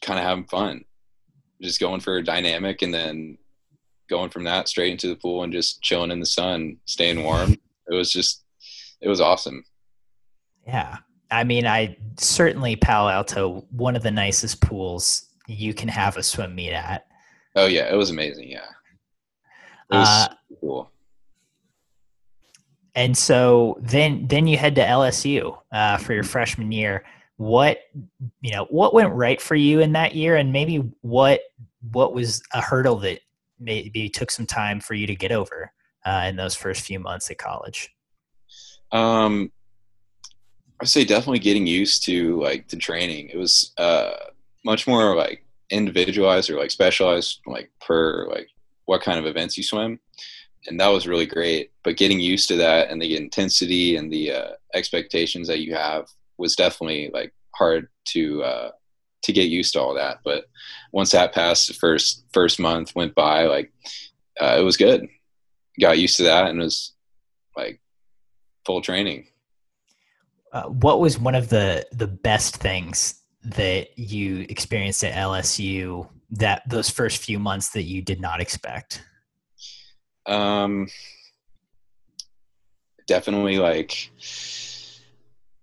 kind 0.01 0.19
of 0.19 0.25
having 0.25 0.47
fun, 0.47 0.85
just 1.61 1.81
going 1.81 2.01
for 2.01 2.17
a 2.17 2.25
dynamic, 2.25 2.83
and 2.83 2.93
then 2.93 3.37
going 4.09 4.31
from 4.31 4.45
that 4.45 4.69
straight 4.69 4.93
into 4.93 5.09
the 5.09 5.17
pool 5.17 5.43
and 5.43 5.53
just 5.53 5.83
chilling 5.83 6.11
in 6.11 6.21
the 6.21 6.27
sun, 6.27 6.79
staying 6.87 7.23
warm. 7.23 7.53
It 7.53 7.95
was 7.95 8.11
just, 8.11 8.43
it 9.01 9.09
was 9.09 9.21
awesome. 9.21 9.65
Yeah, 10.67 10.99
I 11.31 11.45
mean, 11.45 11.67
I 11.67 11.97
certainly 12.19 12.77
Palo 12.77 13.11
Alto, 13.11 13.67
one 13.71 13.97
of 13.97 14.03
the 14.03 14.11
nicest 14.11 14.61
pools 14.61 15.27
you 15.47 15.75
can 15.75 15.89
have 15.89 16.17
a 16.17 16.23
swim 16.23 16.55
meet 16.55 16.73
at. 16.73 17.07
Oh 17.57 17.67
yeah, 17.67 17.93
it 17.93 17.97
was 17.97 18.11
amazing. 18.11 18.49
Yeah, 18.49 18.69
it 19.91 19.97
was 19.97 20.09
uh, 20.09 20.35
cool. 20.61 20.91
And 23.01 23.17
so 23.17 23.79
then 23.81 24.27
then 24.27 24.47
you 24.47 24.59
head 24.59 24.75
to 24.75 24.83
LSU 24.83 25.57
uh, 25.73 25.97
for 25.97 26.13
your 26.13 26.23
freshman 26.23 26.71
year. 26.71 27.03
What 27.39 27.79
you 28.43 28.53
know 28.53 28.67
what 28.67 28.93
went 28.93 29.15
right 29.15 29.41
for 29.41 29.55
you 29.55 29.81
in 29.81 29.93
that 29.93 30.15
year, 30.15 30.37
and 30.37 30.53
maybe 30.53 30.93
what 31.01 31.41
what 31.93 32.13
was 32.13 32.43
a 32.53 32.61
hurdle 32.61 32.97
that 32.97 33.21
maybe 33.59 34.11
took 34.11 34.31
some 34.31 34.45
time 34.45 34.81
for 34.81 34.93
you 34.93 35.07
to 35.07 35.17
get 35.17 35.33
over 35.33 35.73
uh, 36.05 36.27
in 36.29 36.37
those 36.37 36.55
first 36.55 36.83
few 36.83 37.01
months 37.01 37.31
at 37.31 37.39
college. 37.39 37.89
Um, 38.93 39.51
I 40.83 40.85
say 40.85 41.07
definitely 41.07 41.39
getting 41.39 41.67
used 41.67 42.05
to 42.05 42.39
like 42.43 42.69
the 42.69 42.77
training. 42.77 43.31
It 43.31 43.39
was 43.39 43.73
uh, 43.79 44.11
much 44.67 44.87
more 44.87 45.17
like 45.17 45.43
individualized 45.71 46.51
or 46.51 46.59
like 46.59 46.71
specialized 46.71 47.41
like 47.47 47.71
per 47.81 48.29
like 48.29 48.51
what 48.85 49.01
kind 49.01 49.19
of 49.19 49.25
events 49.25 49.57
you 49.57 49.63
swim 49.63 49.99
and 50.67 50.79
that 50.79 50.89
was 50.89 51.07
really 51.07 51.27
great. 51.27 51.71
But 51.83 51.97
getting 51.97 52.21
used 52.21 52.49
to 52.49 52.57
that 52.57 52.91
and 52.91 53.01
the 53.01 53.17
intensity 53.17 53.97
and 53.97 54.13
the 54.13 54.33
uh, 54.33 54.51
expectations 54.75 55.49
that 55.49 55.61
you 55.61 55.75
have 55.75 56.09
was 56.39 56.57
definitely 56.57 57.11
like 57.13 57.33
hard 57.55 57.89
to 58.07 58.43
uh, 58.43 58.71
to 59.23 59.33
get 59.33 59.49
used 59.49 59.73
to 59.75 59.81
all 59.81 59.95
that. 59.95 60.19
But 60.25 60.45
once 60.93 61.13
that 61.13 61.35
passed 61.35 61.69
the 61.69 61.75
first 61.75 62.25
first 62.33 62.59
month 62.59 62.95
went 62.95 63.15
by 63.15 63.45
like 63.45 63.73
uh, 64.41 64.57
it 64.59 64.63
was 64.63 64.77
good. 64.77 65.07
Got 65.81 65.99
used 65.99 66.17
to 66.19 66.25
that 66.25 66.49
and 66.49 66.59
was 66.59 66.93
like 67.57 67.81
full 68.67 68.83
training. 68.83 69.27
Uh, 70.53 70.65
what 70.65 71.01
was 71.01 71.19
one 71.19 71.35
of 71.35 71.49
the 71.49 71.87
the 71.93 72.07
best 72.07 72.57
things 72.57 73.23
that 73.43 73.99
you 73.99 74.45
experienced 74.49 75.05
at 75.05 75.15
LSU 75.15 76.09
that 76.33 76.69
those 76.69 76.91
first 76.91 77.23
few 77.23 77.39
months 77.39 77.71
that 77.71 77.85
you 77.85 78.03
did 78.03 78.21
not 78.21 78.41
expect? 78.41 79.03
Um, 80.27 80.89
definitely 83.07 83.59
like 83.59 84.11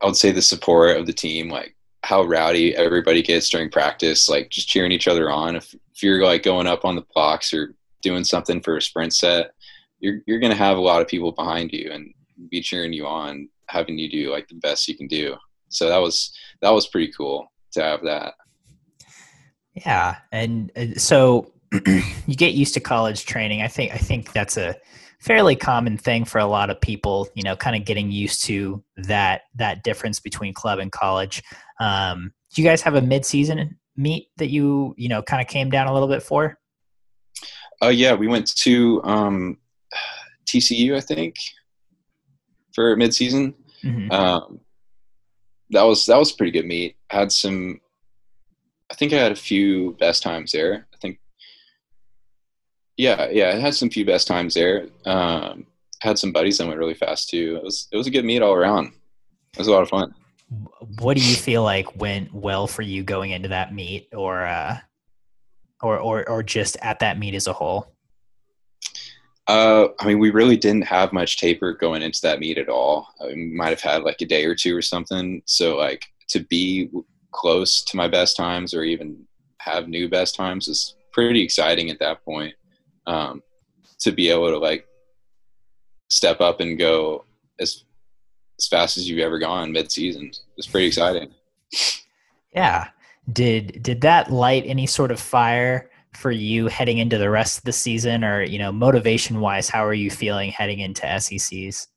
I 0.02 0.06
would 0.06 0.18
say 0.18 0.32
the 0.32 0.42
support 0.42 0.98
of 0.98 1.06
the 1.06 1.14
team, 1.14 1.50
like 1.50 1.76
how 2.04 2.24
rowdy 2.24 2.76
everybody 2.76 3.22
gets 3.22 3.50
during 3.50 3.70
practice, 3.70 4.30
like 4.30 4.50
just 4.50 4.68
cheering 4.68 4.92
each 4.92 5.08
other 5.08 5.30
on. 5.30 5.56
If, 5.56 5.74
if 5.74 6.04
you're 6.04 6.24
like 6.24 6.44
going 6.44 6.68
up 6.68 6.86
on 6.86 6.96
the 6.96 7.06
blocks 7.14 7.54
or 7.54 7.74
doing 8.02 8.24
something 8.24 8.62
for 8.62 8.78
a 8.78 8.82
sprint 8.82 9.14
set, 9.14 9.52
you're 10.00 10.20
you're 10.28 10.40
gonna 10.40 10.56
have 10.56 10.78
a 10.78 10.82
lot 10.82 11.02
of 11.02 11.08
people 11.08 11.32
behind 11.32 11.72
you 11.72 11.90
and 11.92 12.14
be 12.50 12.62
cheering 12.62 12.94
you 12.94 13.08
on, 13.08 13.50
having 13.68 13.98
you 13.98 14.10
do 14.10 14.32
like 14.32 14.48
the 14.48 14.56
best 14.56 14.88
you 14.88 14.96
can 14.96 15.08
do. 15.08 15.36
So 15.70 15.90
that 15.90 15.98
was 15.98 16.38
that 16.62 16.70
was 16.70 16.88
pretty 16.88 17.12
cool 17.12 17.52
to 17.72 17.84
have 17.84 18.04
that. 18.04 18.34
Yeah, 19.74 20.18
and 20.32 20.72
uh, 20.76 21.00
so 21.00 21.52
you 21.72 22.36
get 22.36 22.54
used 22.54 22.74
to 22.76 22.80
college 22.80 23.26
training. 23.26 23.62
I 23.62 23.68
think 23.68 23.94
I 23.94 23.98
think 23.98 24.32
that's 24.32 24.58
a 24.58 24.76
fairly 25.20 25.56
common 25.56 25.98
thing 25.98 26.26
for 26.26 26.40
a 26.40 26.46
lot 26.46 26.70
of 26.70 26.80
people. 26.80 27.28
You 27.36 27.44
know, 27.44 27.56
kind 27.56 27.76
of 27.76 27.86
getting 27.86 28.12
used 28.12 28.44
to 28.46 28.84
that 28.98 29.44
that 29.56 29.84
difference 29.84 30.20
between 30.20 30.54
club 30.54 30.80
and 30.80 30.92
college. 30.92 31.44
Um, 31.80 32.34
do 32.54 32.62
you 32.62 32.68
guys 32.68 32.82
have 32.82 32.96
a 32.96 33.02
midseason 33.02 33.76
meet 33.96 34.30
that 34.38 34.50
you 34.50 34.94
you 34.98 35.10
know 35.10 35.22
kind 35.22 35.42
of 35.42 35.48
came 35.48 35.70
down 35.70 35.88
a 35.88 35.94
little 35.94 36.08
bit 36.08 36.24
for? 36.24 36.58
Oh 37.82 37.88
uh, 37.88 37.90
yeah, 37.90 38.14
we 38.14 38.28
went 38.28 38.56
to 38.58 39.04
um, 39.04 39.58
TCU, 40.48 40.96
I 40.96 41.02
think, 41.02 41.36
for 42.74 42.96
mid-season. 42.96 43.54
Mm-hmm. 43.84 44.12
Um, 44.12 44.62
that 45.70 45.84
was 45.84 46.06
that 46.08 46.18
was 46.18 46.32
a 46.32 46.36
pretty 46.36 46.52
good 46.52 46.66
meet. 46.66 46.96
Had 47.10 47.32
some, 47.32 47.80
I 48.90 48.96
think 48.96 49.14
I 49.14 49.18
had 49.18 49.32
a 49.32 49.36
few 49.36 49.96
best 50.00 50.24
times 50.24 50.52
there. 50.52 50.88
I 50.94 50.98
think, 50.98 51.20
yeah, 52.98 53.30
yeah, 53.30 53.50
I 53.50 53.60
had 53.60 53.76
some 53.76 53.90
few 53.90 54.06
best 54.06 54.28
times 54.28 54.56
there. 54.56 54.88
Um, 55.06 55.68
had 56.02 56.20
some 56.20 56.32
buddies 56.32 56.58
that 56.58 56.68
went 56.68 56.80
really 56.80 56.94
fast 56.94 57.30
too. 57.30 57.56
It 57.58 57.64
was 57.64 57.88
it 57.92 57.98
was 57.98 58.08
a 58.08 58.12
good 58.12 58.26
meet 58.26 58.42
all 58.42 58.54
around. 58.54 58.88
It 59.54 59.60
was 59.60 59.68
a 59.68 59.72
lot 59.72 59.84
of 59.84 59.90
fun. 59.90 60.14
What 61.00 61.18
do 61.18 61.24
you 61.24 61.36
feel 61.36 61.64
like 61.64 62.00
went 62.00 62.34
well 62.34 62.68
for 62.68 62.82
you 62.82 63.04
going 63.04 63.32
into 63.32 63.50
that 63.50 63.74
meet, 63.74 64.10
or 64.14 64.46
uh, 64.46 64.78
or 65.82 65.98
or 66.00 66.28
or 66.28 66.44
just 66.44 66.78
at 66.82 67.00
that 67.00 67.20
meet 67.20 67.36
as 67.36 67.48
a 67.48 67.54
whole? 67.54 67.94
Uh, 69.48 69.88
I 70.00 70.08
mean, 70.08 70.20
we 70.20 70.30
really 70.30 70.58
didn't 70.58 70.84
have 70.84 71.14
much 71.14 71.38
taper 71.38 71.74
going 71.74 72.02
into 72.02 72.22
that 72.24 72.40
meet 72.40 72.58
at 72.58 72.68
all. 72.68 73.08
I 73.22 73.28
mean, 73.28 73.52
we 73.52 73.56
might 73.56 73.70
have 73.70 73.82
had 73.82 74.04
like 74.04 74.22
a 74.22 74.26
day 74.26 74.44
or 74.44 74.56
two 74.56 74.76
or 74.76 74.82
something. 74.82 75.42
So 75.46 75.78
like 75.78 76.06
to 76.30 76.42
be 76.42 76.90
close 77.32 77.82
to 77.86 77.96
my 77.96 78.10
best 78.10 78.36
times 78.36 78.74
or 78.74 78.84
even 78.84 79.26
have 79.60 79.88
new 79.88 80.10
best 80.10 80.36
times 80.36 80.68
is 80.68 80.96
pretty 81.14 81.42
exciting 81.42 81.90
at 81.90 82.00
that 82.00 82.24
point. 82.26 82.54
Um, 83.08 83.42
to 84.00 84.12
be 84.12 84.30
able 84.30 84.52
to 84.52 84.60
like 84.60 84.86
step 86.10 86.40
up 86.42 86.60
and 86.60 86.78
go 86.78 87.26
as 87.60 87.84
as 88.60 88.68
fast 88.68 88.98
as 88.98 89.10
you've 89.10 89.20
ever 89.20 89.40
gone 89.40 89.72
mid 89.72 89.92
season 89.92 90.32
It's 90.58 90.68
pretty 90.68 90.88
exciting. 90.88 91.32
Yeah. 92.54 92.90
Did 93.32 93.82
did 93.82 94.02
that 94.02 94.32
light 94.32 94.64
any 94.66 94.88
sort 94.88 95.12
of 95.12 95.20
fire 95.20 95.90
for 96.14 96.32
you 96.32 96.68
heading 96.68 96.98
into 96.98 97.18
the 97.18 97.30
rest 97.30 97.60
of 97.60 97.64
the 97.64 97.74
season? 97.74 98.24
Or 98.24 98.44
you 98.44 98.60
know 98.60 98.72
motivation 98.72 99.40
wise 99.40 99.70
how 99.70 99.86
are 99.86 99.94
you 99.94 100.10
feeling 100.10 100.52
heading 100.52 100.80
into 100.80 101.02
secs 101.20 101.88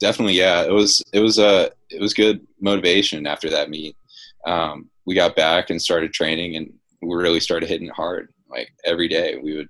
definitely 0.00 0.34
yeah. 0.34 0.62
It 0.64 0.72
was 0.72 1.02
it 1.12 1.20
was 1.20 1.38
a 1.38 1.46
uh, 1.46 1.68
it 1.90 2.00
was 2.00 2.14
good 2.14 2.46
motivation 2.60 3.26
after 3.26 3.50
that 3.50 3.70
meet. 3.70 3.96
Um, 4.46 4.90
we 5.06 5.14
got 5.14 5.36
back 5.36 5.70
and 5.70 5.80
started 5.80 6.12
training 6.12 6.56
and 6.56 6.72
we 7.02 7.14
really 7.16 7.40
started 7.40 7.68
hitting 7.68 7.88
it 7.88 7.94
hard. 7.94 8.32
Like 8.48 8.70
every 8.84 9.08
day 9.08 9.38
we 9.42 9.56
would 9.56 9.68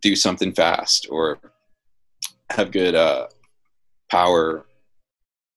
do 0.00 0.16
something 0.16 0.52
fast 0.52 1.06
or 1.10 1.38
have 2.50 2.70
good 2.70 2.94
uh, 2.94 3.26
power 4.10 4.66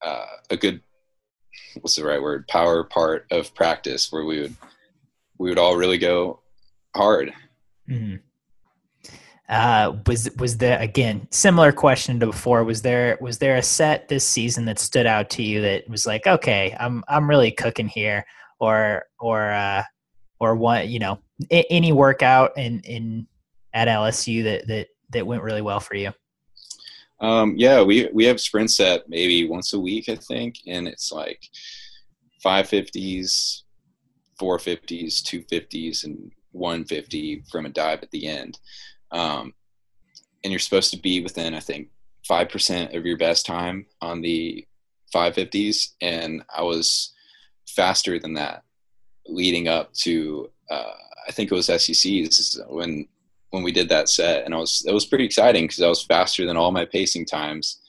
uh, 0.04 0.26
a 0.50 0.58
good 0.58 0.82
what's 1.82 1.96
the 1.96 2.06
right 2.06 2.22
word 2.22 2.48
power 2.48 2.84
part 2.84 3.26
of 3.32 3.54
practice 3.56 4.12
where 4.12 4.26
we 4.26 4.42
would 4.42 4.56
we 5.38 5.50
would 5.50 5.60
all 5.60 5.76
really 5.76 5.98
go 5.98 6.40
hard. 6.96 7.34
Mm-hmm. 7.90 8.16
Uh, 9.50 9.98
was 10.08 10.30
was 10.38 10.58
there 10.58 10.80
again 10.80 11.28
similar 11.32 11.72
question 11.72 12.20
to 12.20 12.26
before? 12.26 12.64
Was 12.64 12.82
there 12.82 13.18
was 13.20 13.40
there 13.40 13.58
a 13.58 13.62
set 13.62 14.08
this 14.08 14.26
season 14.26 14.66
that 14.66 14.80
stood 14.80 15.06
out 15.06 15.30
to 15.32 15.44
you 15.44 15.62
that 15.62 15.88
was 15.90 16.06
like, 16.06 16.26
okay, 16.26 16.76
I'm 16.80 17.04
I'm 17.08 17.30
really 17.30 17.52
cooking 17.52 17.88
here, 17.88 18.26
or 18.60 19.06
or 19.20 19.52
uh, 19.52 19.84
or 20.40 20.56
what 20.56 20.88
you 20.88 21.00
know 21.00 21.20
any 21.52 21.92
workout 21.92 22.58
in 22.58 22.80
in 22.82 23.28
at 23.74 23.88
LSU 23.88 24.44
that 24.44 24.68
that 24.68 24.88
that 25.12 25.28
went 25.28 25.44
really 25.44 25.62
well 25.62 25.80
for 25.80 25.96
you? 25.96 26.12
Um, 27.20 27.54
yeah, 27.58 27.82
we 27.82 28.10
we 28.14 28.26
have 28.26 28.42
sprint 28.42 28.72
set 28.72 29.08
maybe 29.08 29.48
once 29.48 29.74
a 29.74 29.80
week, 29.80 30.10
I 30.10 30.16
think, 30.16 30.56
and 30.68 30.88
it's 30.88 31.12
like 31.12 31.42
five 32.42 32.68
fifties, 32.68 33.64
four 34.38 34.60
fifties, 34.60 35.22
two 35.22 35.44
fifties, 35.44 36.04
and 36.04 36.32
150 36.54 37.44
from 37.52 37.66
a 37.66 37.70
dive 37.70 38.02
at 38.02 38.12
the 38.12 38.28
end. 38.28 38.60
Um, 39.12 39.54
and 40.44 40.52
you're 40.52 40.60
supposed 40.60 40.92
to 40.92 41.00
be 41.00 41.22
within, 41.22 41.54
I 41.54 41.60
think, 41.60 41.90
5% 42.30 42.96
of 42.96 43.06
your 43.06 43.18
best 43.18 43.46
time 43.46 43.86
on 44.02 44.22
the 44.22 44.66
550s. 45.14 45.94
And 46.02 46.44
I 46.56 46.64
was 46.64 47.14
faster 47.68 48.18
than 48.20 48.34
that 48.36 48.64
leading 49.28 49.68
up 49.68 49.94
to, 49.94 50.50
uh, 50.70 50.94
I 51.28 51.32
think 51.32 51.52
it 51.52 51.56
was 51.56 51.68
SECs 51.68 52.60
when, 52.70 53.08
when 53.54 53.62
we 53.62 53.72
did 53.72 53.88
that 53.89 54.10
set. 54.10 54.46
And 54.46 54.54
I 54.56 54.58
was, 54.58 54.84
it 54.88 54.94
was 54.94 55.06
pretty 55.06 55.26
exciting 55.26 55.66
because 55.66 55.80
I 55.80 55.88
was 55.88 56.04
faster 56.04 56.44
than 56.44 56.58
all 56.58 56.72
my 56.72 56.86
pacing 56.86 57.28
times. 57.28 57.82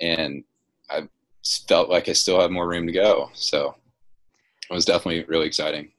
And 0.00 0.44
I 0.88 1.08
felt 1.66 1.90
like 1.90 2.08
I 2.08 2.12
still 2.12 2.40
had 2.40 2.52
more 2.52 2.68
room 2.68 2.86
to 2.86 2.92
go. 2.92 3.28
So 3.34 3.74
it 4.70 4.72
was 4.72 4.84
definitely 4.84 5.24
really 5.24 5.46
exciting. 5.46 5.90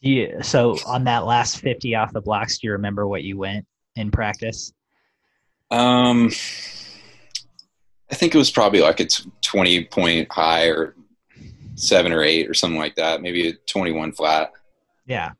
Yeah. 0.00 0.42
So 0.42 0.76
on 0.86 1.02
that 1.04 1.26
last 1.26 1.58
fifty 1.58 1.96
off 1.96 2.12
the 2.12 2.20
blocks, 2.20 2.58
do 2.58 2.68
you 2.68 2.72
remember 2.72 3.08
what 3.08 3.24
you 3.24 3.36
went 3.36 3.66
in 3.96 4.12
practice? 4.12 4.72
Um, 5.72 6.30
I 8.12 8.14
think 8.14 8.34
it 8.34 8.38
was 8.38 8.50
probably 8.50 8.80
like 8.80 9.00
a 9.00 9.08
twenty 9.40 9.84
point 9.86 10.30
high 10.30 10.66
or 10.66 10.94
seven 11.74 12.12
or 12.12 12.22
eight 12.22 12.48
or 12.48 12.54
something 12.54 12.78
like 12.78 12.94
that. 12.94 13.22
Maybe 13.22 13.48
a 13.48 13.54
twenty-one 13.66 14.12
flat. 14.12 14.52
Yeah. 15.06 15.32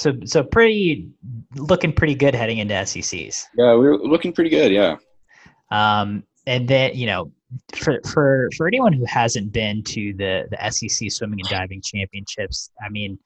So 0.00 0.14
so 0.24 0.42
pretty 0.42 1.10
looking 1.56 1.92
pretty 1.92 2.14
good 2.14 2.34
heading 2.34 2.56
into 2.56 2.74
SECs. 2.86 3.44
Yeah, 3.54 3.74
we 3.74 3.86
are 3.86 3.98
looking 3.98 4.32
pretty 4.32 4.48
good. 4.48 4.72
Yeah. 4.72 4.96
Um, 5.70 6.24
and 6.46 6.66
then 6.66 6.94
you 6.94 7.04
know 7.04 7.30
for 7.74 8.00
for 8.10 8.48
for 8.56 8.66
anyone 8.66 8.94
who 8.94 9.04
hasn't 9.04 9.52
been 9.52 9.82
to 9.84 10.14
the 10.14 10.48
the 10.50 10.70
SEC 10.70 11.10
swimming 11.10 11.40
and 11.40 11.48
diving 11.50 11.82
championships, 11.82 12.70
I 12.82 12.88
mean 12.88 13.18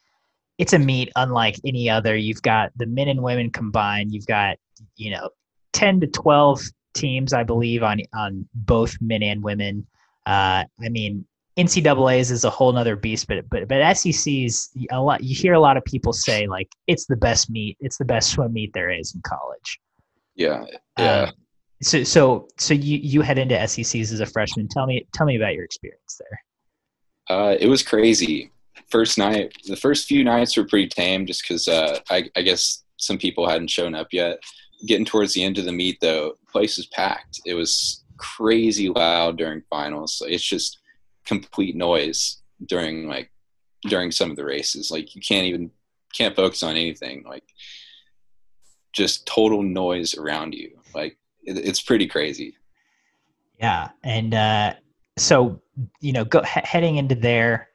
it's 0.58 0.72
a 0.72 0.78
meet 0.78 1.12
unlike 1.14 1.56
any 1.64 1.88
other. 1.88 2.16
You've 2.16 2.42
got 2.42 2.72
the 2.76 2.86
men 2.86 3.06
and 3.06 3.22
women 3.22 3.50
combined. 3.50 4.12
You've 4.12 4.26
got 4.26 4.56
you 4.96 5.12
know 5.12 5.30
ten 5.72 6.00
to 6.00 6.08
twelve 6.08 6.60
teams, 6.94 7.32
I 7.32 7.44
believe, 7.44 7.84
on 7.84 8.00
on 8.12 8.48
both 8.52 8.96
men 9.00 9.22
and 9.22 9.44
women. 9.44 9.86
Uh, 10.26 10.64
I 10.82 10.88
mean, 10.88 11.24
NCAA's 11.56 12.30
is 12.30 12.44
a 12.44 12.50
whole 12.50 12.76
other 12.76 12.96
beast, 12.96 13.28
but 13.28 13.48
but 13.48 13.68
but 13.68 13.96
SEC's 13.96 14.70
a 14.90 15.00
lot. 15.00 15.22
You 15.22 15.34
hear 15.34 15.54
a 15.54 15.60
lot 15.60 15.76
of 15.76 15.84
people 15.84 16.12
say 16.12 16.46
like 16.46 16.68
it's 16.86 17.06
the 17.06 17.16
best 17.16 17.50
meet, 17.50 17.76
it's 17.80 17.96
the 17.96 18.04
best 18.04 18.30
swim 18.30 18.52
meet 18.52 18.72
there 18.72 18.90
is 18.90 19.14
in 19.14 19.20
college. 19.22 19.80
Yeah, 20.34 20.64
yeah. 20.98 21.22
Um, 21.22 21.32
so 21.82 22.02
so 22.02 22.48
so 22.58 22.74
you 22.74 22.98
you 22.98 23.20
head 23.20 23.38
into 23.38 23.54
SECs 23.68 24.12
as 24.12 24.20
a 24.20 24.26
freshman. 24.26 24.68
Tell 24.68 24.86
me 24.86 25.06
tell 25.12 25.26
me 25.26 25.36
about 25.36 25.54
your 25.54 25.64
experience 25.64 26.18
there. 26.18 27.36
Uh, 27.36 27.56
it 27.58 27.68
was 27.68 27.82
crazy 27.82 28.50
first 28.88 29.18
night, 29.18 29.52
the 29.66 29.76
first 29.76 30.06
few 30.06 30.24
nights 30.24 30.56
were 30.56 30.64
pretty 30.64 30.88
tame, 30.88 31.26
just 31.26 31.42
because 31.42 31.68
uh, 31.68 31.98
I, 32.10 32.28
I, 32.36 32.42
guess 32.42 32.84
some 32.96 33.18
people 33.18 33.48
hadn't 33.48 33.70
shown 33.70 33.94
up 33.94 34.08
yet. 34.12 34.38
Getting 34.86 35.04
towards 35.04 35.32
the 35.32 35.42
end 35.42 35.58
of 35.58 35.64
the 35.64 35.72
meet, 35.72 35.98
though, 36.00 36.34
place 36.50 36.76
was 36.76 36.86
packed. 36.86 37.40
It 37.46 37.54
was 37.54 38.04
crazy 38.18 38.88
loud 38.88 39.38
during 39.38 39.62
finals. 39.70 40.22
It's 40.26 40.44
just 40.44 40.78
complete 41.24 41.76
noise 41.76 42.42
during 42.66 43.08
like 43.08 43.30
during 43.82 44.10
some 44.10 44.30
of 44.30 44.36
the 44.36 44.44
races. 44.44 44.90
Like 44.90 45.14
you 45.14 45.20
can't 45.20 45.46
even 45.46 45.70
can't 46.14 46.36
focus 46.36 46.62
on 46.62 46.76
anything. 46.76 47.24
Like 47.26 47.44
just 48.92 49.26
total 49.26 49.62
noise 49.62 50.16
around 50.16 50.54
you. 50.54 50.78
Like 50.94 51.16
it, 51.42 51.58
it's 51.58 51.82
pretty 51.82 52.06
crazy. 52.06 52.56
Yeah, 53.60 53.90
and 54.02 54.34
uh, 54.34 54.74
so 55.16 55.60
you 56.00 56.12
know, 56.12 56.24
go 56.24 56.42
he- 56.42 56.60
heading 56.64 56.96
into 56.96 57.14
there 57.14 57.68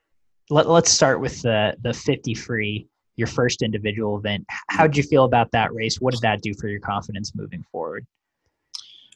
let, 0.50 0.68
us 0.68 0.90
start 0.90 1.22
with 1.22 1.42
the 1.42 1.76
the 1.82 1.94
50 1.94 2.34
free 2.34 2.88
your 3.16 3.28
first 3.28 3.62
individual 3.62 4.18
event 4.18 4.46
how 4.70 4.88
did 4.88 4.98
you 4.98 5.04
feel 5.04 5.26
about 5.26 5.52
that 5.52 5.74
race 5.74 6.00
what 6.00 6.14
did 6.14 6.22
that 6.22 6.42
do 6.42 6.54
for 6.54 6.68
your 6.68 6.80
confidence 6.80 7.34
moving 7.36 7.64
forward 7.72 8.06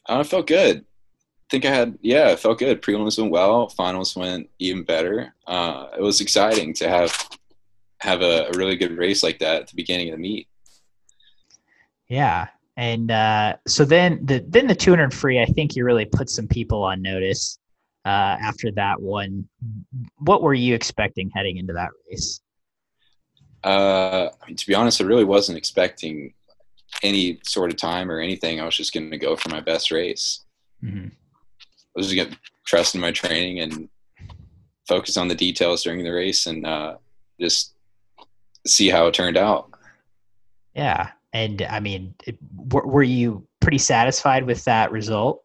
uh, 0.08 0.18
i 0.18 0.22
felt 0.22 0.46
good 0.46 0.84
think 1.50 1.64
i 1.64 1.70
had 1.70 1.98
yeah 2.00 2.30
it 2.30 2.38
felt 2.38 2.58
good 2.58 2.82
prelims 2.82 3.18
went 3.18 3.30
well 3.30 3.68
finals 3.68 4.16
went 4.16 4.48
even 4.58 4.82
better 4.82 5.34
uh, 5.46 5.88
it 5.96 6.02
was 6.02 6.20
exciting 6.20 6.72
to 6.72 6.88
have 6.88 7.28
have 7.98 8.22
a, 8.22 8.46
a, 8.48 8.58
really 8.58 8.76
good 8.76 8.96
race 8.96 9.22
like 9.22 9.38
that 9.38 9.62
at 9.62 9.68
the 9.68 9.76
beginning 9.76 10.08
of 10.08 10.16
the 10.16 10.22
meet 10.22 10.48
yeah 12.08 12.48
and 12.76 13.10
uh, 13.10 13.54
so 13.66 13.84
then 13.84 14.18
the 14.24 14.44
then 14.48 14.66
the 14.66 14.74
200 14.74 15.12
free 15.12 15.40
i 15.40 15.46
think 15.46 15.76
you 15.76 15.84
really 15.84 16.04
put 16.04 16.28
some 16.28 16.48
people 16.48 16.82
on 16.82 17.00
notice 17.02 17.58
uh, 18.04 18.36
after 18.40 18.70
that 18.72 19.00
one. 19.00 19.48
What 20.18 20.42
were 20.42 20.54
you 20.54 20.74
expecting 20.74 21.30
heading 21.34 21.56
into 21.56 21.72
that 21.72 21.90
race? 22.08 22.40
Uh, 23.64 24.28
I 24.42 24.46
mean, 24.46 24.56
to 24.56 24.66
be 24.66 24.74
honest, 24.74 25.00
I 25.00 25.04
really 25.04 25.24
wasn't 25.24 25.56
expecting 25.56 26.34
any 27.02 27.40
sort 27.44 27.70
of 27.70 27.78
time 27.78 28.10
or 28.10 28.20
anything. 28.20 28.60
I 28.60 28.64
was 28.64 28.76
just 28.76 28.92
going 28.92 29.10
to 29.10 29.18
go 29.18 29.36
for 29.36 29.48
my 29.48 29.60
best 29.60 29.90
race. 29.90 30.44
Mm-hmm. 30.82 31.08
I 31.96 32.00
was 32.00 32.08
just 32.08 32.16
going 32.16 32.30
to 32.30 32.38
trust 32.66 32.94
in 32.94 33.00
my 33.00 33.12
training 33.12 33.60
and 33.60 33.88
focus 34.88 35.16
on 35.16 35.28
the 35.28 35.34
details 35.34 35.82
during 35.82 36.02
the 36.02 36.10
race 36.10 36.46
and 36.46 36.66
uh, 36.66 36.96
just 37.40 37.74
see 38.66 38.88
how 38.88 39.06
it 39.06 39.14
turned 39.14 39.36
out. 39.36 39.70
Yeah, 40.74 41.10
and 41.32 41.62
I 41.62 41.80
mean, 41.80 42.14
it, 42.26 42.36
were, 42.72 42.86
were 42.86 43.02
you 43.02 43.46
pretty 43.60 43.78
satisfied 43.78 44.44
with 44.44 44.64
that 44.64 44.90
result? 44.90 45.42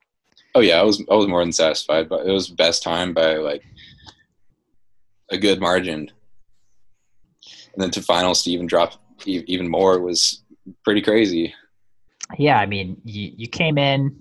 Oh 0.55 0.61
yeah, 0.61 0.79
I 0.79 0.83
was. 0.83 1.03
I 1.11 1.13
was 1.13 1.27
more 1.27 1.43
than 1.43 1.51
satisfied, 1.51 2.09
but 2.09 2.25
it 2.25 2.31
was 2.31 2.49
best 2.49 2.81
time 2.81 3.13
by 3.13 3.35
like 3.35 3.63
a 5.29 5.37
good 5.37 5.59
margin. 5.59 6.09
And 7.73 7.83
then 7.83 7.91
to 7.91 8.01
finals 8.01 8.43
to 8.43 8.51
even 8.51 8.65
drop 8.65 8.93
even 9.25 9.67
more 9.67 9.99
was 9.99 10.41
pretty 10.83 11.01
crazy. 11.01 11.53
Yeah, 12.37 12.59
I 12.59 12.65
mean, 12.65 12.99
you, 13.03 13.31
you 13.37 13.47
came 13.47 13.77
in, 13.77 14.15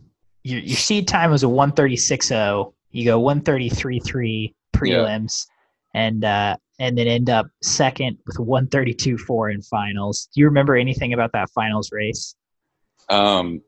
your, 0.45 0.61
your 0.61 0.77
seed 0.77 1.09
time 1.09 1.31
was 1.31 1.43
a 1.43 1.47
136.0. 1.47 2.73
You 2.91 3.05
go 3.05 3.21
133.3 3.21 4.55
prelims, 4.75 5.47
yeah. 5.95 6.01
and 6.01 6.25
uh, 6.25 6.57
and 6.79 6.97
then 6.97 7.07
end 7.07 7.29
up 7.29 7.47
second 7.63 8.19
with 8.27 8.37
132.4 8.37 9.55
in 9.55 9.63
finals. 9.63 10.29
Do 10.35 10.41
you 10.41 10.47
remember 10.47 10.77
anything 10.77 11.13
about 11.13 11.33
that 11.33 11.51
finals 11.51 11.91
race? 11.93 12.35
Um, 13.11 13.63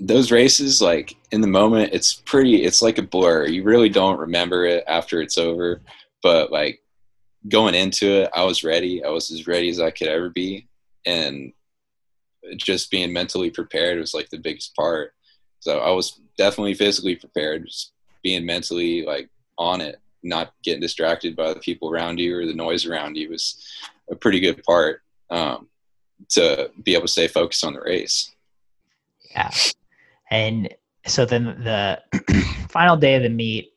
those 0.00 0.30
races, 0.30 0.80
like 0.80 1.14
in 1.30 1.40
the 1.40 1.46
moment, 1.46 1.92
it's 1.92 2.14
pretty. 2.14 2.64
It's 2.64 2.82
like 2.82 2.98
a 2.98 3.02
blur. 3.02 3.46
You 3.46 3.62
really 3.64 3.88
don't 3.88 4.18
remember 4.18 4.64
it 4.64 4.84
after 4.86 5.20
it's 5.20 5.38
over, 5.38 5.82
but 6.22 6.50
like 6.50 6.80
going 7.48 7.74
into 7.74 8.22
it, 8.22 8.30
I 8.34 8.44
was 8.44 8.64
ready. 8.64 9.04
I 9.04 9.08
was 9.08 9.30
as 9.30 9.46
ready 9.46 9.68
as 9.68 9.80
I 9.80 9.90
could 9.90 10.08
ever 10.08 10.30
be, 10.30 10.68
and 11.04 11.52
just 12.56 12.90
being 12.90 13.12
mentally 13.12 13.50
prepared 13.50 13.98
was 13.98 14.14
like 14.14 14.28
the 14.30 14.38
biggest 14.38 14.74
part. 14.74 15.12
So 15.60 15.78
I 15.78 15.90
was 15.90 16.20
definitely 16.36 16.74
physically 16.74 17.16
prepared, 17.16 17.66
just 17.66 17.92
being 18.22 18.44
mentally 18.44 19.04
like 19.04 19.28
on 19.58 19.80
it, 19.80 20.00
not 20.22 20.52
getting 20.62 20.80
distracted 20.80 21.36
by 21.36 21.52
the 21.52 21.60
people 21.60 21.90
around 21.90 22.18
you 22.18 22.36
or 22.36 22.46
the 22.46 22.54
noise 22.54 22.86
around 22.86 23.16
you 23.16 23.30
was 23.30 23.64
a 24.10 24.16
pretty 24.16 24.40
good 24.40 24.62
part 24.64 25.02
um, 25.30 25.68
to 26.30 26.70
be 26.82 26.94
able 26.94 27.06
to 27.06 27.12
stay 27.12 27.28
focused 27.28 27.64
on 27.64 27.74
the 27.74 27.80
race. 27.80 28.30
Yeah, 29.30 29.50
and 30.30 30.74
so 31.06 31.24
then 31.24 31.44
the 31.62 32.00
final 32.68 32.96
day 32.96 33.14
of 33.14 33.22
the 33.22 33.28
meet, 33.28 33.72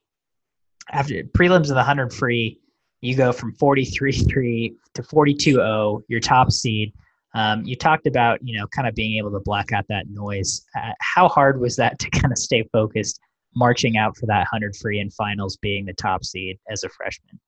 after 0.92 1.24
prelims 1.24 1.70
of 1.70 1.76
the 1.76 1.84
hundred 1.84 2.14
free, 2.14 2.60
you 3.02 3.16
go 3.16 3.32
from 3.32 3.54
43-3 3.56 4.76
to 4.96 5.02
42-0, 5.02 6.04
your 6.08 6.20
top 6.20 6.52
seed. 6.52 6.94
Um, 7.36 7.64
you 7.66 7.76
talked 7.76 8.08
about, 8.08 8.40
you 8.42 8.58
know, 8.58 8.66
kind 8.68 8.88
of 8.88 8.96
being 8.96 9.18
able 9.18 9.32
to 9.32 9.42
black 9.42 9.74
out 9.74 9.86
that 9.90 10.06
noise. 10.10 10.66
Uh, 10.76 10.92
how 11.02 11.28
hard 11.28 11.60
was 11.60 11.76
that 11.76 12.00
to 12.00 12.10
kind 12.10 12.32
of 12.32 12.38
stay 12.38 12.64
focused, 12.72 13.20
marching 13.56 13.98
out 13.98 14.18
for 14.18 14.26
that 14.28 14.40
100 14.40 14.76
free 14.78 15.00
and 15.00 15.14
finals, 15.14 15.58
being 15.58 15.86
the 15.86 15.94
top 15.94 16.24
seed 16.24 16.58
as 16.72 16.84
a 16.84 16.90
freshman? 16.90 17.40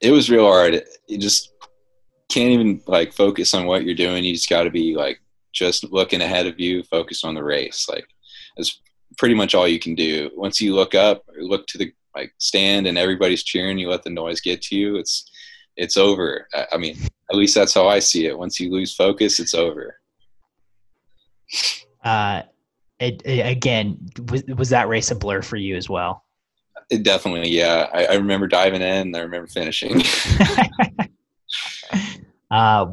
It 0.00 0.10
was 0.10 0.30
real 0.30 0.46
hard. 0.46 0.82
You 1.08 1.18
just 1.18 1.52
can't 2.28 2.50
even 2.50 2.80
like 2.86 3.12
focus 3.12 3.54
on 3.54 3.66
what 3.66 3.84
you're 3.84 3.94
doing. 3.94 4.24
You 4.24 4.34
just 4.34 4.50
got 4.50 4.64
to 4.64 4.70
be 4.70 4.94
like 4.96 5.20
just 5.52 5.84
looking 5.92 6.20
ahead 6.20 6.46
of 6.46 6.58
you, 6.58 6.82
focused 6.84 7.24
on 7.24 7.34
the 7.34 7.44
race. 7.44 7.86
Like 7.88 8.06
that's 8.56 8.80
pretty 9.18 9.34
much 9.34 9.54
all 9.54 9.68
you 9.68 9.78
can 9.78 9.94
do. 9.94 10.30
Once 10.34 10.60
you 10.60 10.74
look 10.74 10.94
up 10.94 11.22
look 11.38 11.66
to 11.68 11.78
the 11.78 11.92
like 12.14 12.32
stand 12.38 12.86
and 12.86 12.98
everybody's 12.98 13.44
cheering, 13.44 13.78
you 13.78 13.88
let 13.88 14.02
the 14.02 14.10
noise 14.10 14.40
get 14.40 14.62
to 14.62 14.76
you. 14.76 14.96
It's 14.96 15.30
it's 15.76 15.96
over. 15.96 16.48
I 16.72 16.76
mean, 16.76 16.96
at 17.30 17.36
least 17.36 17.54
that's 17.54 17.74
how 17.74 17.88
I 17.88 17.98
see 17.98 18.26
it. 18.26 18.38
Once 18.38 18.60
you 18.60 18.70
lose 18.70 18.94
focus, 18.94 19.40
it's 19.40 19.54
over. 19.54 19.98
Uh, 22.02 22.42
it, 23.00 23.22
it, 23.24 23.46
again, 23.46 23.98
was, 24.30 24.44
was 24.56 24.68
that 24.70 24.88
race 24.88 25.10
a 25.10 25.14
blur 25.14 25.42
for 25.42 25.56
you 25.56 25.76
as 25.76 25.88
well? 25.88 26.24
It 26.90 27.02
definitely, 27.02 27.50
yeah. 27.50 27.88
I, 27.92 28.04
I 28.06 28.14
remember 28.14 28.46
diving 28.46 28.82
in. 28.82 29.14
I 29.14 29.20
remember 29.20 29.46
finishing. 29.46 30.02
uh, 32.50 32.86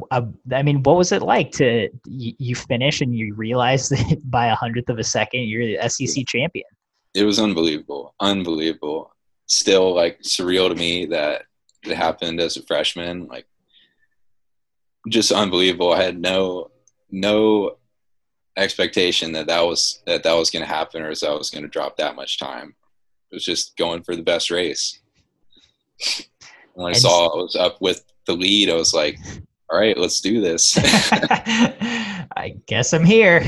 I 0.52 0.62
mean, 0.62 0.82
what 0.82 0.96
was 0.96 1.12
it 1.12 1.22
like 1.22 1.52
to 1.52 1.88
you, 2.06 2.32
you 2.38 2.54
finish 2.54 3.00
and 3.00 3.14
you 3.14 3.34
realize 3.34 3.88
that 3.90 4.18
by 4.30 4.46
a 4.46 4.54
hundredth 4.54 4.88
of 4.88 4.98
a 4.98 5.04
second 5.04 5.42
you're 5.42 5.66
the 5.66 5.88
SEC 5.88 6.26
champion? 6.26 6.66
It 7.14 7.24
was 7.24 7.38
unbelievable, 7.38 8.14
unbelievable. 8.20 9.14
Still, 9.46 9.94
like 9.94 10.20
surreal 10.22 10.68
to 10.70 10.74
me 10.74 11.04
that 11.06 11.42
it 11.84 11.96
happened 11.96 12.40
as 12.40 12.56
a 12.56 12.62
freshman. 12.62 13.26
Like, 13.26 13.46
just 15.08 15.32
unbelievable. 15.32 15.92
I 15.92 16.02
had 16.02 16.20
no 16.20 16.70
no 17.10 17.76
expectation 18.56 19.32
that 19.32 19.46
that 19.46 19.60
was 19.60 20.02
that 20.06 20.22
that 20.22 20.34
was 20.34 20.50
going 20.50 20.64
to 20.64 20.68
happen 20.68 21.02
or 21.02 21.14
that 21.14 21.28
I 21.28 21.34
was 21.34 21.50
going 21.50 21.62
to 21.62 21.68
drop 21.68 21.96
that 21.96 22.16
much 22.16 22.38
time. 22.38 22.74
It 23.30 23.36
was 23.36 23.44
just 23.44 23.76
going 23.76 24.02
for 24.02 24.14
the 24.14 24.22
best 24.22 24.50
race. 24.50 25.00
When 26.74 26.92
I 26.92 26.96
saw 26.96 27.28
I 27.28 27.42
was 27.42 27.56
up 27.56 27.80
with 27.80 28.04
the 28.26 28.34
lead, 28.34 28.70
I 28.70 28.74
was 28.74 28.94
like, 28.94 29.18
all 29.70 29.78
right, 29.78 29.96
let's 29.96 30.20
do 30.20 30.40
this. 30.40 30.74
I 30.78 32.56
guess 32.66 32.92
I'm 32.92 33.04
here. 33.04 33.42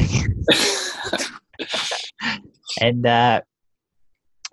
and 2.81 3.07
uh, 3.07 3.41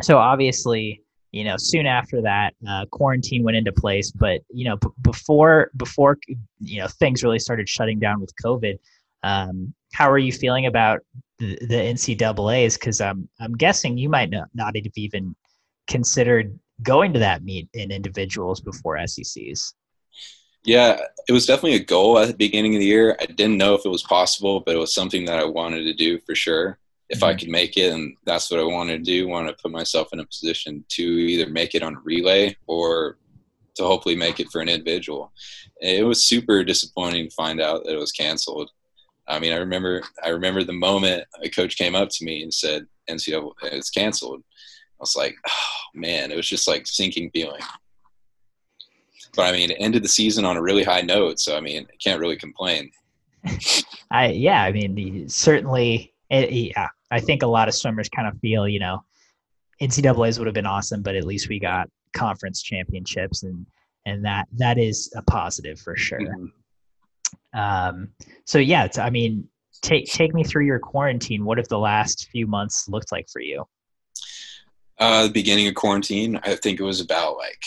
so 0.01 0.17
obviously, 0.17 1.03
you 1.31 1.45
know, 1.45 1.55
soon 1.57 1.85
after 1.85 2.21
that, 2.21 2.53
uh, 2.67 2.85
quarantine 2.91 3.43
went 3.43 3.57
into 3.57 3.71
place. 3.71 4.11
But 4.11 4.41
you 4.49 4.65
know, 4.65 4.77
b- 4.77 4.89
before 5.01 5.71
before 5.77 6.17
you 6.59 6.81
know 6.81 6.87
things 6.87 7.23
really 7.23 7.39
started 7.39 7.69
shutting 7.69 7.99
down 7.99 8.19
with 8.19 8.33
COVID, 8.43 8.77
um, 9.23 9.73
how 9.93 10.09
are 10.09 10.17
you 10.17 10.31
feeling 10.31 10.65
about 10.65 11.01
the, 11.39 11.57
the 11.61 11.75
NCAA's? 11.75 12.77
Because 12.77 12.99
I'm 12.99 13.29
I'm 13.39 13.53
guessing 13.53 13.97
you 13.97 14.09
might 14.09 14.29
not, 14.29 14.49
not 14.53 14.75
have 14.75 14.85
even 14.95 15.35
considered 15.87 16.57
going 16.83 17.13
to 17.13 17.19
that 17.19 17.43
meet 17.43 17.69
in 17.73 17.91
individuals 17.91 18.59
before 18.59 18.97
SECs. 19.07 19.73
Yeah, 20.63 20.99
it 21.27 21.31
was 21.31 21.45
definitely 21.45 21.75
a 21.75 21.83
goal 21.83 22.19
at 22.19 22.27
the 22.27 22.33
beginning 22.35 22.75
of 22.75 22.79
the 22.79 22.85
year. 22.85 23.17
I 23.19 23.25
didn't 23.25 23.57
know 23.57 23.73
if 23.73 23.85
it 23.85 23.89
was 23.89 24.03
possible, 24.03 24.59
but 24.59 24.75
it 24.75 24.79
was 24.79 24.93
something 24.93 25.25
that 25.25 25.39
I 25.39 25.45
wanted 25.45 25.83
to 25.83 25.93
do 25.93 26.19
for 26.19 26.35
sure. 26.35 26.77
If 27.11 27.19
mm-hmm. 27.19 27.25
I 27.25 27.35
could 27.35 27.49
make 27.49 27.77
it, 27.77 27.93
and 27.93 28.15
that's 28.25 28.49
what 28.49 28.59
I 28.59 28.63
wanted 28.63 29.03
to 29.03 29.11
do, 29.11 29.27
Want 29.27 29.47
to 29.47 29.61
put 29.61 29.71
myself 29.71 30.09
in 30.13 30.19
a 30.19 30.25
position 30.25 30.83
to 30.89 31.03
either 31.03 31.49
make 31.49 31.75
it 31.75 31.83
on 31.83 31.95
a 31.95 31.99
relay 31.99 32.55
or 32.67 33.17
to 33.75 33.83
hopefully 33.83 34.15
make 34.15 34.39
it 34.39 34.49
for 34.51 34.61
an 34.61 34.69
individual. 34.69 35.31
It 35.79 36.05
was 36.05 36.23
super 36.23 36.63
disappointing 36.63 37.29
to 37.29 37.35
find 37.35 37.61
out 37.61 37.83
that 37.85 37.93
it 37.93 37.99
was 37.99 38.11
canceled. 38.11 38.71
I 39.27 39.39
mean, 39.39 39.53
I 39.53 39.57
remember, 39.57 40.01
I 40.23 40.29
remember 40.29 40.63
the 40.63 40.73
moment 40.73 41.23
a 41.43 41.49
coach 41.49 41.77
came 41.77 41.95
up 41.95 42.09
to 42.09 42.25
me 42.25 42.43
and 42.43 42.53
said, 42.53 42.87
"NCAA, 43.09 43.51
it's 43.63 43.89
canceled." 43.89 44.41
I 44.41 45.01
was 45.01 45.15
like, 45.15 45.35
"Oh 45.47 45.99
man!" 45.99 46.31
It 46.31 46.35
was 46.35 46.49
just 46.49 46.67
like 46.67 46.87
sinking 46.87 47.31
feeling 47.31 47.61
but 49.35 49.43
I 49.43 49.51
mean, 49.51 49.71
it 49.71 49.77
ended 49.79 50.03
the 50.03 50.09
season 50.09 50.45
on 50.45 50.57
a 50.57 50.61
really 50.61 50.83
high 50.83 51.01
note. 51.01 51.39
So, 51.39 51.55
I 51.55 51.61
mean, 51.61 51.87
I 51.89 51.95
can't 52.03 52.19
really 52.19 52.35
complain. 52.35 52.91
I, 54.11 54.27
yeah, 54.27 54.63
I 54.63 54.71
mean, 54.71 55.29
certainly, 55.29 56.10
it, 56.31 56.51
yeah, 56.51 56.87
I 57.11 57.19
think 57.19 57.43
a 57.43 57.47
lot 57.47 57.67
of 57.67 57.75
swimmers 57.75 58.09
kind 58.09 58.27
of 58.27 58.39
feel, 58.39 58.67
you 58.67 58.79
know, 58.79 59.03
NCAA's 59.81 60.39
would 60.39 60.47
have 60.47 60.53
been 60.55 60.65
awesome, 60.65 61.01
but 61.01 61.15
at 61.15 61.25
least 61.25 61.49
we 61.49 61.59
got 61.59 61.89
conference 62.13 62.61
championships 62.61 63.43
and, 63.43 63.65
and 64.05 64.25
that, 64.25 64.47
that 64.53 64.77
is 64.77 65.11
a 65.15 65.21
positive 65.23 65.79
for 65.79 65.95
sure. 65.95 66.19
Mm-hmm. 66.19 67.59
Um, 67.59 68.09
so 68.45 68.59
yeah, 68.59 68.87
I 68.97 69.09
mean, 69.09 69.47
take, 69.81 70.05
take 70.05 70.33
me 70.33 70.43
through 70.43 70.65
your 70.65 70.79
quarantine. 70.79 71.45
What 71.45 71.57
have 71.57 71.67
the 71.67 71.79
last 71.79 72.29
few 72.31 72.47
months 72.47 72.87
looked 72.87 73.11
like 73.11 73.27
for 73.31 73.41
you? 73.41 73.65
Uh, 75.01 75.23
the 75.23 75.33
beginning 75.33 75.67
of 75.67 75.73
quarantine, 75.73 76.39
I 76.43 76.55
think 76.55 76.79
it 76.79 76.83
was 76.83 77.01
about 77.01 77.35
like 77.37 77.63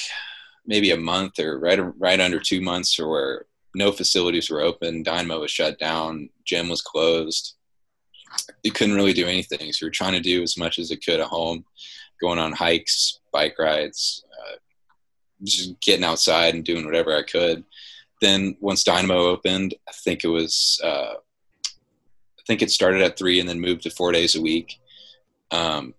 maybe 0.66 0.92
a 0.92 0.96
month 0.96 1.40
or 1.40 1.59
right 1.59 1.81
right 1.98 2.20
under 2.20 2.38
two 2.38 2.61
months, 2.61 2.96
or 2.98 3.09
where 3.09 3.46
no 3.74 3.90
facilities 3.90 4.50
were 4.50 4.61
open. 4.61 5.03
Dynamo 5.03 5.40
was 5.40 5.50
shut 5.50 5.79
down. 5.81 6.31
Gym 6.44 6.68
was 6.68 6.81
closed. 6.81 7.57
You 8.62 8.73
couldn't 8.73 8.97
really 8.97 9.12
do 9.12 9.27
anything. 9.27 9.73
So 9.73 9.85
we 9.85 9.88
were 9.88 9.92
trying 9.92 10.12
to 10.12 10.20
do 10.20 10.42
as 10.42 10.57
much 10.57 10.79
as 10.79 10.90
I 10.90 10.97
could 10.97 11.20
at 11.20 11.27
home, 11.27 11.64
going 12.20 12.38
on 12.38 12.53
hikes, 12.53 13.20
bike 13.33 13.57
rides, 13.59 14.25
uh, 14.33 14.57
just 15.42 15.81
getting 15.81 16.05
outside 16.05 16.55
and 16.55 16.64
doing 16.64 16.85
whatever 16.85 17.16
I 17.16 17.23
could. 17.23 17.64
Then 18.20 18.57
once 18.61 18.85
Dynamo 18.85 19.27
opened, 19.27 19.75
I 19.88 19.92
think 19.92 20.25
it 20.25 20.29
was 20.29 20.81
uh, 20.83 21.14
I 21.16 22.42
think 22.47 22.62
it 22.62 22.70
started 22.70 23.03
at 23.03 23.18
three 23.18 23.40
and 23.40 23.49
then 23.49 23.61
moved 23.61 23.83
to 23.83 23.90
four 23.90 24.12
days 24.12 24.37
a 24.37 24.42
week. 24.42 24.79
Um, 25.51 25.94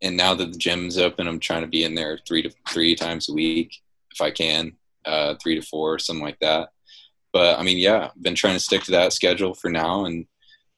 and 0.00 0.16
now 0.16 0.34
that 0.34 0.52
the 0.52 0.58
gym's 0.58 0.98
open, 0.98 1.28
I'm 1.28 1.38
trying 1.38 1.62
to 1.62 1.68
be 1.68 1.84
in 1.84 1.94
there 1.94 2.18
three 2.26 2.42
to 2.42 2.50
three 2.68 2.96
times 2.96 3.28
a 3.28 3.32
week 3.32 3.80
if 4.12 4.20
I 4.20 4.30
can, 4.30 4.72
uh, 5.04 5.34
three 5.42 5.54
to 5.54 5.62
four, 5.62 5.98
something 5.98 6.24
like 6.24 6.40
that. 6.40 6.70
But 7.32 7.58
I 7.58 7.62
mean, 7.62 7.78
yeah, 7.78 8.10
I've 8.14 8.22
been 8.22 8.34
trying 8.34 8.54
to 8.54 8.60
stick 8.60 8.82
to 8.84 8.90
that 8.92 9.12
schedule 9.12 9.54
for 9.54 9.70
now, 9.70 10.04
and 10.04 10.26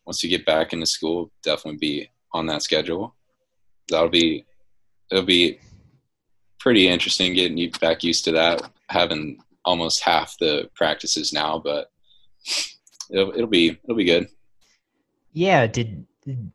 once 0.07 0.23
you 0.23 0.31
get 0.31 0.47
back 0.47 0.73
into 0.73 0.87
school, 0.87 1.31
definitely 1.43 1.79
be 1.79 2.11
on 2.33 2.47
that 2.47 2.63
schedule. 2.63 3.15
That'll 3.89 4.09
be 4.09 4.45
it'll 5.11 5.25
be 5.25 5.59
pretty 6.59 6.89
interesting 6.89 7.35
getting 7.35 7.59
you 7.59 7.71
back 7.73 8.03
used 8.03 8.25
to 8.25 8.33
that, 8.33 8.63
having 8.89 9.39
almost 9.65 10.03
half 10.03 10.35
the 10.39 10.69
practices 10.75 11.33
now, 11.33 11.59
but 11.59 11.91
it'll 13.11 13.33
it'll 13.33 13.47
be 13.47 13.79
it'll 13.85 13.97
be 13.97 14.05
good. 14.05 14.29
Yeah, 15.33 15.67
did 15.67 16.07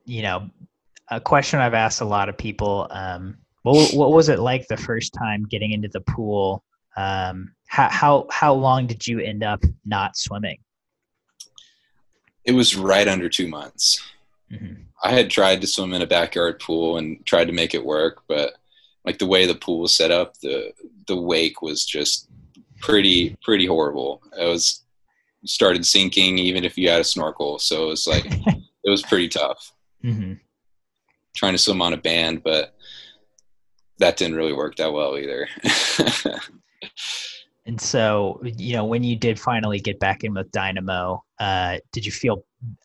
you 0.05 0.21
know 0.21 0.49
a 1.09 1.19
question 1.19 1.59
I've 1.59 1.73
asked 1.73 2.01
a 2.01 2.05
lot 2.05 2.29
of 2.29 2.37
people? 2.37 2.87
Um, 2.91 3.37
what 3.63 3.93
what 3.93 4.11
was 4.11 4.29
it 4.29 4.39
like 4.39 4.67
the 4.67 4.77
first 4.77 5.13
time 5.13 5.45
getting 5.49 5.71
into 5.71 5.89
the 5.89 6.01
pool? 6.01 6.63
Um, 6.97 7.53
how 7.67 7.89
how 7.89 8.27
how 8.31 8.53
long 8.53 8.87
did 8.87 9.05
you 9.05 9.19
end 9.19 9.43
up 9.43 9.63
not 9.85 10.17
swimming? 10.17 10.59
It 12.45 12.53
was 12.53 12.75
right 12.75 13.07
under 13.07 13.29
two 13.29 13.47
months. 13.47 14.01
Mm-hmm. 14.51 14.83
I 15.03 15.11
had 15.11 15.29
tried 15.29 15.61
to 15.61 15.67
swim 15.67 15.93
in 15.93 16.01
a 16.01 16.07
backyard 16.07 16.59
pool 16.59 16.97
and 16.97 17.25
tried 17.25 17.45
to 17.45 17.53
make 17.53 17.73
it 17.73 17.85
work, 17.85 18.23
but 18.27 18.53
like 19.05 19.17
the 19.17 19.27
way 19.27 19.45
the 19.45 19.55
pool 19.55 19.79
was 19.79 19.95
set 19.95 20.11
up, 20.11 20.37
the 20.39 20.73
the 21.07 21.15
wake 21.15 21.61
was 21.61 21.85
just 21.85 22.27
pretty 22.79 23.37
pretty 23.43 23.65
horrible. 23.65 24.21
It 24.37 24.45
was 24.45 24.83
started 25.45 25.85
sinking 25.85 26.37
even 26.37 26.65
if 26.65 26.77
you 26.77 26.89
had 26.89 27.01
a 27.01 27.05
snorkel, 27.05 27.59
so 27.59 27.85
it 27.85 27.87
was 27.87 28.07
like 28.07 28.25
it 28.83 28.89
was 28.89 29.03
pretty 29.03 29.29
tough. 29.29 29.71
Mm-hmm. 30.03 30.33
Trying 31.35 31.53
to 31.53 31.59
swim 31.59 31.81
on 31.81 31.93
a 31.93 31.97
band, 31.97 32.43
but 32.43 32.75
that 33.99 34.17
didn't 34.17 34.35
really 34.35 34.53
work 34.53 34.75
that 34.77 34.91
well 34.91 35.17
either. 35.17 35.47
and 37.69 37.79
so, 37.79 38.41
you 38.43 38.73
know, 38.73 38.83
when 38.83 39.03
you 39.03 39.15
did 39.15 39.39
finally 39.39 39.79
get 39.79 39.99
back 39.99 40.23
in 40.23 40.33
with 40.33 40.51
Dynamo, 40.51 41.23
uh, 41.39 41.77
did 41.91 42.03
you 42.03 42.11
feel 42.11 42.43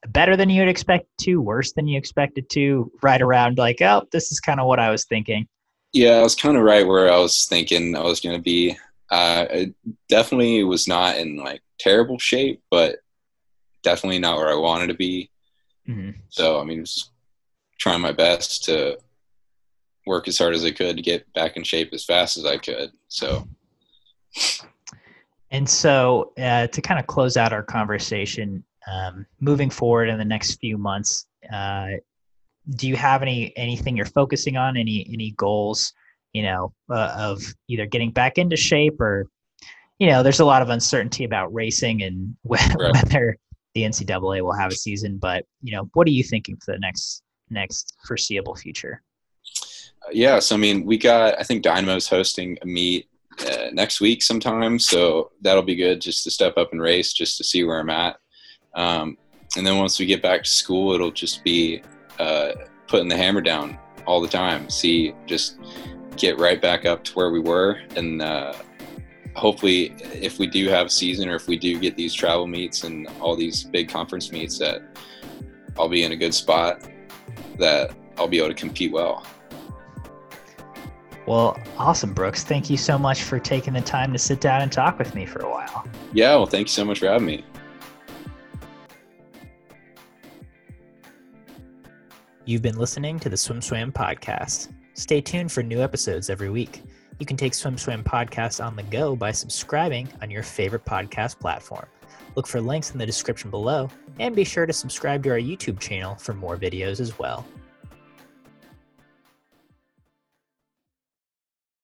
better 0.08 0.36
than 0.36 0.50
you 0.50 0.60
had 0.60 0.68
expected 0.68 1.08
to, 1.22 1.40
worse 1.40 1.72
than 1.72 1.88
you 1.88 1.96
expected 1.96 2.50
to, 2.50 2.92
right 3.02 3.22
around 3.22 3.56
like, 3.56 3.80
oh, 3.80 4.06
this 4.12 4.30
is 4.30 4.40
kind 4.40 4.60
of 4.60 4.66
what 4.66 4.78
I 4.78 4.90
was 4.90 5.06
thinking? 5.06 5.48
Yeah, 5.94 6.16
I 6.16 6.22
was 6.22 6.34
kind 6.34 6.54
of 6.54 6.64
right 6.64 6.86
where 6.86 7.10
I 7.10 7.16
was 7.16 7.46
thinking 7.46 7.96
I 7.96 8.02
was 8.02 8.20
going 8.20 8.36
to 8.36 8.42
be. 8.42 8.76
Uh, 9.10 9.46
it 9.48 9.74
definitely 10.10 10.62
was 10.64 10.86
not 10.86 11.16
in 11.16 11.38
like 11.38 11.62
terrible 11.78 12.18
shape, 12.18 12.62
but 12.70 12.96
definitely 13.82 14.18
not 14.18 14.36
where 14.36 14.50
I 14.50 14.56
wanted 14.56 14.88
to 14.88 14.94
be. 14.94 15.30
Mm-hmm. 15.88 16.10
So, 16.28 16.60
I 16.60 16.64
mean, 16.64 16.84
just 16.84 17.10
trying 17.78 18.02
my 18.02 18.12
best 18.12 18.64
to 18.64 18.98
work 20.06 20.28
as 20.28 20.36
hard 20.36 20.54
as 20.54 20.62
I 20.62 20.72
could 20.72 20.96
to 20.96 21.02
get 21.02 21.32
back 21.32 21.56
in 21.56 21.64
shape 21.64 21.94
as 21.94 22.04
fast 22.04 22.36
as 22.36 22.44
I 22.44 22.58
could. 22.58 22.92
So, 23.08 23.48
and 25.54 25.70
so 25.70 26.32
uh, 26.36 26.66
to 26.66 26.82
kind 26.82 26.98
of 26.98 27.06
close 27.06 27.36
out 27.36 27.52
our 27.52 27.62
conversation, 27.62 28.64
um, 28.90 29.24
moving 29.38 29.70
forward 29.70 30.08
in 30.08 30.18
the 30.18 30.24
next 30.24 30.56
few 30.56 30.76
months, 30.76 31.28
uh, 31.52 31.90
do 32.70 32.88
you 32.88 32.96
have 32.96 33.22
any 33.22 33.56
anything 33.56 33.96
you're 33.96 34.04
focusing 34.04 34.56
on? 34.56 34.76
Any 34.76 35.06
any 35.12 35.30
goals? 35.36 35.92
You 36.32 36.42
know, 36.42 36.72
uh, 36.90 37.14
of 37.16 37.40
either 37.68 37.86
getting 37.86 38.10
back 38.10 38.36
into 38.36 38.56
shape 38.56 39.00
or, 39.00 39.28
you 40.00 40.08
know, 40.08 40.24
there's 40.24 40.40
a 40.40 40.44
lot 40.44 40.60
of 40.60 40.70
uncertainty 40.70 41.22
about 41.22 41.54
racing 41.54 42.02
and 42.02 42.34
whether, 42.42 42.74
right. 42.76 42.92
whether 42.92 43.36
the 43.74 43.82
NCAA 43.82 44.42
will 44.42 44.54
have 44.54 44.72
a 44.72 44.76
season. 44.76 45.18
But 45.18 45.46
you 45.62 45.72
know, 45.76 45.88
what 45.94 46.08
are 46.08 46.10
you 46.10 46.24
thinking 46.24 46.56
for 46.56 46.72
the 46.72 46.80
next 46.80 47.22
next 47.48 47.94
foreseeable 48.08 48.56
future? 48.56 49.02
Yeah, 50.10 50.40
so 50.40 50.56
I 50.56 50.58
mean, 50.58 50.84
we 50.84 50.98
got 50.98 51.38
I 51.38 51.44
think 51.44 51.62
Dynamo's 51.62 52.08
hosting 52.08 52.58
a 52.60 52.66
meet 52.66 53.08
next 53.72 54.00
week 54.00 54.22
sometime, 54.22 54.78
so 54.78 55.30
that'll 55.40 55.62
be 55.62 55.76
good 55.76 56.00
just 56.00 56.24
to 56.24 56.30
step 56.30 56.56
up 56.56 56.72
and 56.72 56.80
race, 56.80 57.12
just 57.12 57.36
to 57.38 57.44
see 57.44 57.64
where 57.64 57.80
I'm 57.80 57.90
at. 57.90 58.16
Um, 58.74 59.16
and 59.56 59.66
then 59.66 59.78
once 59.78 59.98
we 59.98 60.06
get 60.06 60.22
back 60.22 60.42
to 60.44 60.50
school, 60.50 60.92
it'll 60.92 61.10
just 61.10 61.44
be 61.44 61.82
uh, 62.18 62.52
putting 62.88 63.08
the 63.08 63.16
hammer 63.16 63.40
down 63.40 63.78
all 64.06 64.20
the 64.20 64.28
time. 64.28 64.68
See, 64.68 65.14
just 65.26 65.58
get 66.16 66.38
right 66.38 66.60
back 66.60 66.84
up 66.84 67.04
to 67.04 67.12
where 67.14 67.30
we 67.30 67.40
were, 67.40 67.80
and 67.96 68.22
uh, 68.22 68.54
hopefully, 69.34 69.94
if 70.12 70.38
we 70.38 70.46
do 70.46 70.68
have 70.68 70.86
a 70.86 70.90
season 70.90 71.28
or 71.28 71.36
if 71.36 71.48
we 71.48 71.56
do 71.56 71.78
get 71.78 71.96
these 71.96 72.14
travel 72.14 72.46
meets 72.46 72.84
and 72.84 73.08
all 73.20 73.36
these 73.36 73.64
big 73.64 73.88
conference 73.88 74.32
meets, 74.32 74.58
that 74.58 74.82
I'll 75.78 75.88
be 75.88 76.04
in 76.04 76.12
a 76.12 76.16
good 76.16 76.34
spot. 76.34 76.88
That 77.58 77.92
I'll 78.16 78.28
be 78.28 78.38
able 78.38 78.48
to 78.48 78.54
compete 78.54 78.92
well. 78.92 79.26
Well, 81.26 81.58
awesome, 81.78 82.12
Brooks. 82.12 82.44
Thank 82.44 82.68
you 82.68 82.76
so 82.76 82.98
much 82.98 83.22
for 83.22 83.38
taking 83.38 83.72
the 83.72 83.80
time 83.80 84.12
to 84.12 84.18
sit 84.18 84.40
down 84.40 84.60
and 84.60 84.70
talk 84.70 84.98
with 84.98 85.14
me 85.14 85.24
for 85.24 85.40
a 85.40 85.50
while. 85.50 85.86
Yeah, 86.12 86.36
well, 86.36 86.46
thank 86.46 86.68
you 86.68 86.72
so 86.72 86.84
much 86.84 86.98
for 86.98 87.06
having 87.06 87.26
me. 87.26 87.44
You've 92.44 92.60
been 92.60 92.76
listening 92.76 93.18
to 93.20 93.30
the 93.30 93.36
SwimSwam 93.36 93.90
podcast. 93.90 94.68
Stay 94.92 95.22
tuned 95.22 95.50
for 95.50 95.62
new 95.62 95.80
episodes 95.80 96.28
every 96.28 96.50
week. 96.50 96.82
You 97.18 97.24
can 97.24 97.38
take 97.38 97.54
SwimSwam 97.54 98.04
podcast 98.04 98.62
on 98.62 98.76
the 98.76 98.82
go 98.82 99.16
by 99.16 99.32
subscribing 99.32 100.08
on 100.20 100.30
your 100.30 100.42
favorite 100.42 100.84
podcast 100.84 101.38
platform. 101.38 101.86
Look 102.36 102.46
for 102.46 102.60
links 102.60 102.90
in 102.90 102.98
the 102.98 103.06
description 103.06 103.50
below, 103.50 103.88
and 104.18 104.36
be 104.36 104.44
sure 104.44 104.66
to 104.66 104.72
subscribe 104.74 105.22
to 105.22 105.30
our 105.30 105.38
YouTube 105.38 105.80
channel 105.80 106.16
for 106.16 106.34
more 106.34 106.58
videos 106.58 107.00
as 107.00 107.18
well. 107.18 107.46